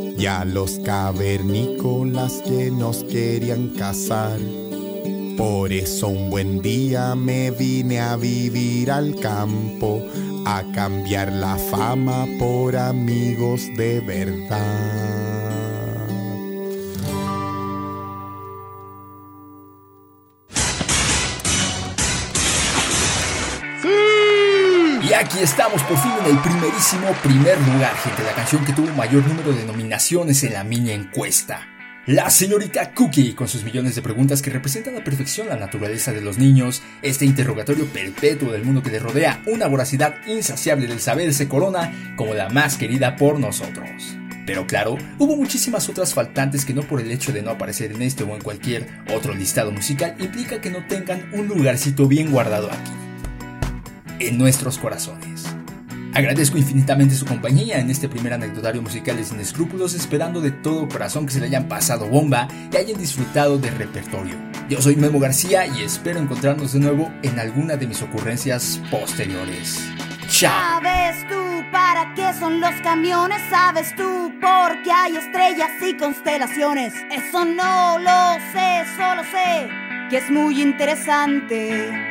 y 0.21 0.27
a 0.27 0.45
los 0.45 0.77
cavernícolas 0.85 2.43
que 2.45 2.69
nos 2.69 3.03
querían 3.05 3.69
cazar. 3.69 4.37
Por 5.35 5.73
eso 5.73 6.09
un 6.09 6.29
buen 6.29 6.61
día 6.61 7.15
me 7.15 7.49
vine 7.49 7.99
a 7.99 8.17
vivir 8.17 8.91
al 8.91 9.15
campo, 9.15 9.99
a 10.45 10.61
cambiar 10.75 11.31
la 11.31 11.55
fama 11.57 12.27
por 12.37 12.77
amigos 12.77 13.61
de 13.75 13.99
verdad. 14.01 15.20
Y 25.11 25.13
aquí 25.13 25.39
estamos 25.39 25.83
por 25.83 25.97
fin 25.97 26.13
en 26.23 26.37
el 26.37 26.41
primerísimo 26.41 27.11
primer 27.21 27.59
lugar, 27.59 27.93
gente, 27.97 28.23
la 28.23 28.31
canción 28.31 28.63
que 28.63 28.71
tuvo 28.71 28.87
mayor 28.95 29.27
número 29.27 29.51
de 29.51 29.65
nominaciones 29.65 30.41
en 30.45 30.53
la 30.53 30.63
mini 30.63 30.91
encuesta. 30.91 31.67
La 32.05 32.29
señorita 32.29 32.93
Cookie, 32.93 33.33
con 33.33 33.49
sus 33.49 33.65
millones 33.65 33.95
de 33.95 34.01
preguntas 34.01 34.41
que 34.41 34.51
representan 34.51 34.95
a 34.95 35.03
perfección 35.03 35.49
la 35.49 35.57
naturaleza 35.57 36.13
de 36.13 36.21
los 36.21 36.37
niños, 36.37 36.81
este 37.01 37.25
interrogatorio 37.25 37.87
perpetuo 37.87 38.53
del 38.53 38.63
mundo 38.63 38.81
que 38.81 38.89
le 38.89 38.99
rodea, 38.99 39.43
una 39.47 39.67
voracidad 39.67 40.15
insaciable 40.27 40.87
del 40.87 41.01
saber 41.01 41.33
se 41.33 41.49
corona 41.49 41.91
como 42.15 42.33
la 42.33 42.47
más 42.47 42.77
querida 42.77 43.17
por 43.17 43.37
nosotros. 43.37 44.15
Pero 44.45 44.65
claro, 44.65 44.97
hubo 45.19 45.35
muchísimas 45.35 45.89
otras 45.89 46.13
faltantes 46.13 46.63
que 46.63 46.73
no 46.73 46.83
por 46.83 47.01
el 47.01 47.11
hecho 47.11 47.33
de 47.33 47.41
no 47.41 47.51
aparecer 47.51 47.91
en 47.91 48.01
este 48.01 48.23
o 48.23 48.33
en 48.33 48.41
cualquier 48.41 48.87
otro 49.13 49.33
listado 49.33 49.73
musical 49.73 50.15
implica 50.19 50.61
que 50.61 50.69
no 50.69 50.87
tengan 50.87 51.29
un 51.33 51.49
lugarcito 51.49 52.07
bien 52.07 52.31
guardado 52.31 52.71
aquí, 52.71 52.91
en 54.27 54.37
nuestros 54.37 54.77
corazones. 54.77 55.45
Agradezco 56.13 56.57
infinitamente 56.57 57.15
su 57.15 57.25
compañía 57.25 57.79
en 57.79 57.89
este 57.89 58.09
primer 58.09 58.33
anecdotario 58.33 58.81
musical 58.81 59.15
de 59.15 59.23
Sin 59.23 59.39
Escrúpulos, 59.39 59.93
esperando 59.93 60.41
de 60.41 60.51
todo 60.51 60.89
corazón 60.89 61.25
que 61.25 61.31
se 61.31 61.39
le 61.39 61.45
hayan 61.45 61.69
pasado 61.69 62.07
bomba 62.07 62.47
y 62.71 62.75
hayan 62.75 62.99
disfrutado 62.99 63.57
del 63.57 63.75
repertorio. 63.77 64.35
Yo 64.69 64.81
soy 64.81 64.97
Memo 64.97 65.19
García 65.19 65.67
y 65.67 65.83
espero 65.83 66.19
encontrarnos 66.19 66.73
de 66.73 66.79
nuevo 66.79 67.11
en 67.23 67.39
alguna 67.39 67.77
de 67.77 67.87
mis 67.87 68.01
ocurrencias 68.01 68.81
posteriores. 68.91 69.79
¡Chao! 70.27 70.51
¿Sabes 70.51 71.27
tú 71.29 71.71
para 71.71 72.13
qué 72.13 72.33
son 72.37 72.59
los 72.59 72.73
camiones? 72.83 73.41
¿Sabes 73.49 73.95
tú 73.95 74.33
por 74.41 74.83
qué 74.83 74.91
hay 74.91 75.15
estrellas 75.15 75.71
y 75.81 75.95
constelaciones? 75.95 76.93
Eso 77.09 77.45
no 77.45 77.99
lo 77.99 78.33
sé, 78.51 78.83
solo 78.97 79.23
sé 79.31 79.69
que 80.11 80.17
es 80.17 80.29
muy 80.29 80.61
interesante. 80.61 82.10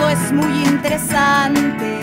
todo 0.00 0.10
es 0.10 0.32
muy 0.32 0.64
interesante. 0.64 2.00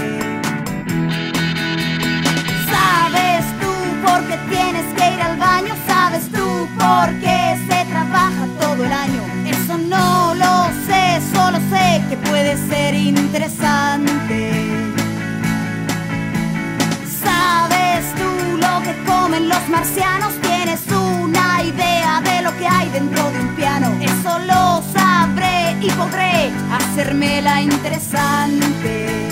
¿Sabes 2.71 3.45
tú 3.61 3.71
por 4.05 4.19
qué 4.27 4.37
tienes 4.49 4.85
que 4.95 5.13
ir 5.15 5.21
al 5.21 5.37
baño? 5.37 5.73
¿Sabes 5.87 6.29
tú 6.31 6.67
por 6.77 7.07
qué 7.19 7.57
se 7.67 7.85
trabaja 7.85 8.45
todo 8.59 8.85
el 8.85 8.91
año? 8.91 9.21
Eso 9.45 9.77
no 9.77 10.35
lo 10.35 10.67
sé, 10.87 11.19
solo 11.33 11.57
sé 11.71 12.03
que 12.09 12.17
puede 12.29 12.55
ser 12.67 12.93
interesante. 12.93 14.51
¿Sabes 17.23 18.05
tú 18.15 18.29
que 18.81 18.95
comen 19.05 19.49
los 19.49 19.69
marcianos? 19.69 20.33
¿Tienes 20.41 20.81
una 20.91 21.63
idea 21.63 22.21
de 22.21 22.41
lo 22.41 22.55
que 22.57 22.67
hay 22.67 22.89
dentro 22.89 23.29
de 23.31 23.39
un 23.39 23.55
piano? 23.55 23.87
Eso 24.01 24.39
lo 24.39 24.83
sabré 24.93 25.77
y 25.81 25.89
podré 25.91 26.51
hacérmela 26.71 27.61
interesante. 27.61 29.29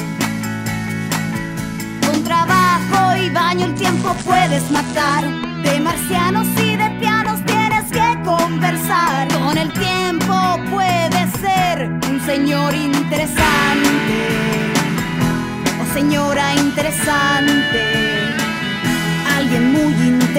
Con 2.06 2.24
trabajo 2.24 3.16
y 3.18 3.30
baño 3.30 3.66
el 3.66 3.76
tiempo 3.76 4.16
puedes 4.26 4.70
matar. 4.72 5.24
De 5.64 5.80
marcianos 5.80 6.48
y 6.62 6.76
de 6.76 6.90
pianos 7.00 7.44
tienes 7.46 7.86
que 7.92 8.24
conversar. 8.24 9.28
Con 9.28 9.58
el 9.58 9.72
tiempo 9.74 10.60
puedes 10.72 11.32
ser 11.40 11.90
un 12.10 12.22
señor 12.26 12.74
interesante. 12.74 14.18
O 15.82 15.94
señora 15.94 16.54
interesante. 16.56 17.95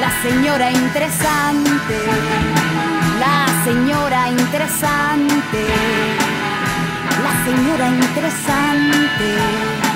la 0.00 0.10
señora 0.22 0.70
interesante 0.70 2.48
la 3.18 3.46
señora 3.64 4.30
interesante, 4.30 5.66
la 7.22 7.44
señora 7.44 7.88
interesante. 7.88 9.87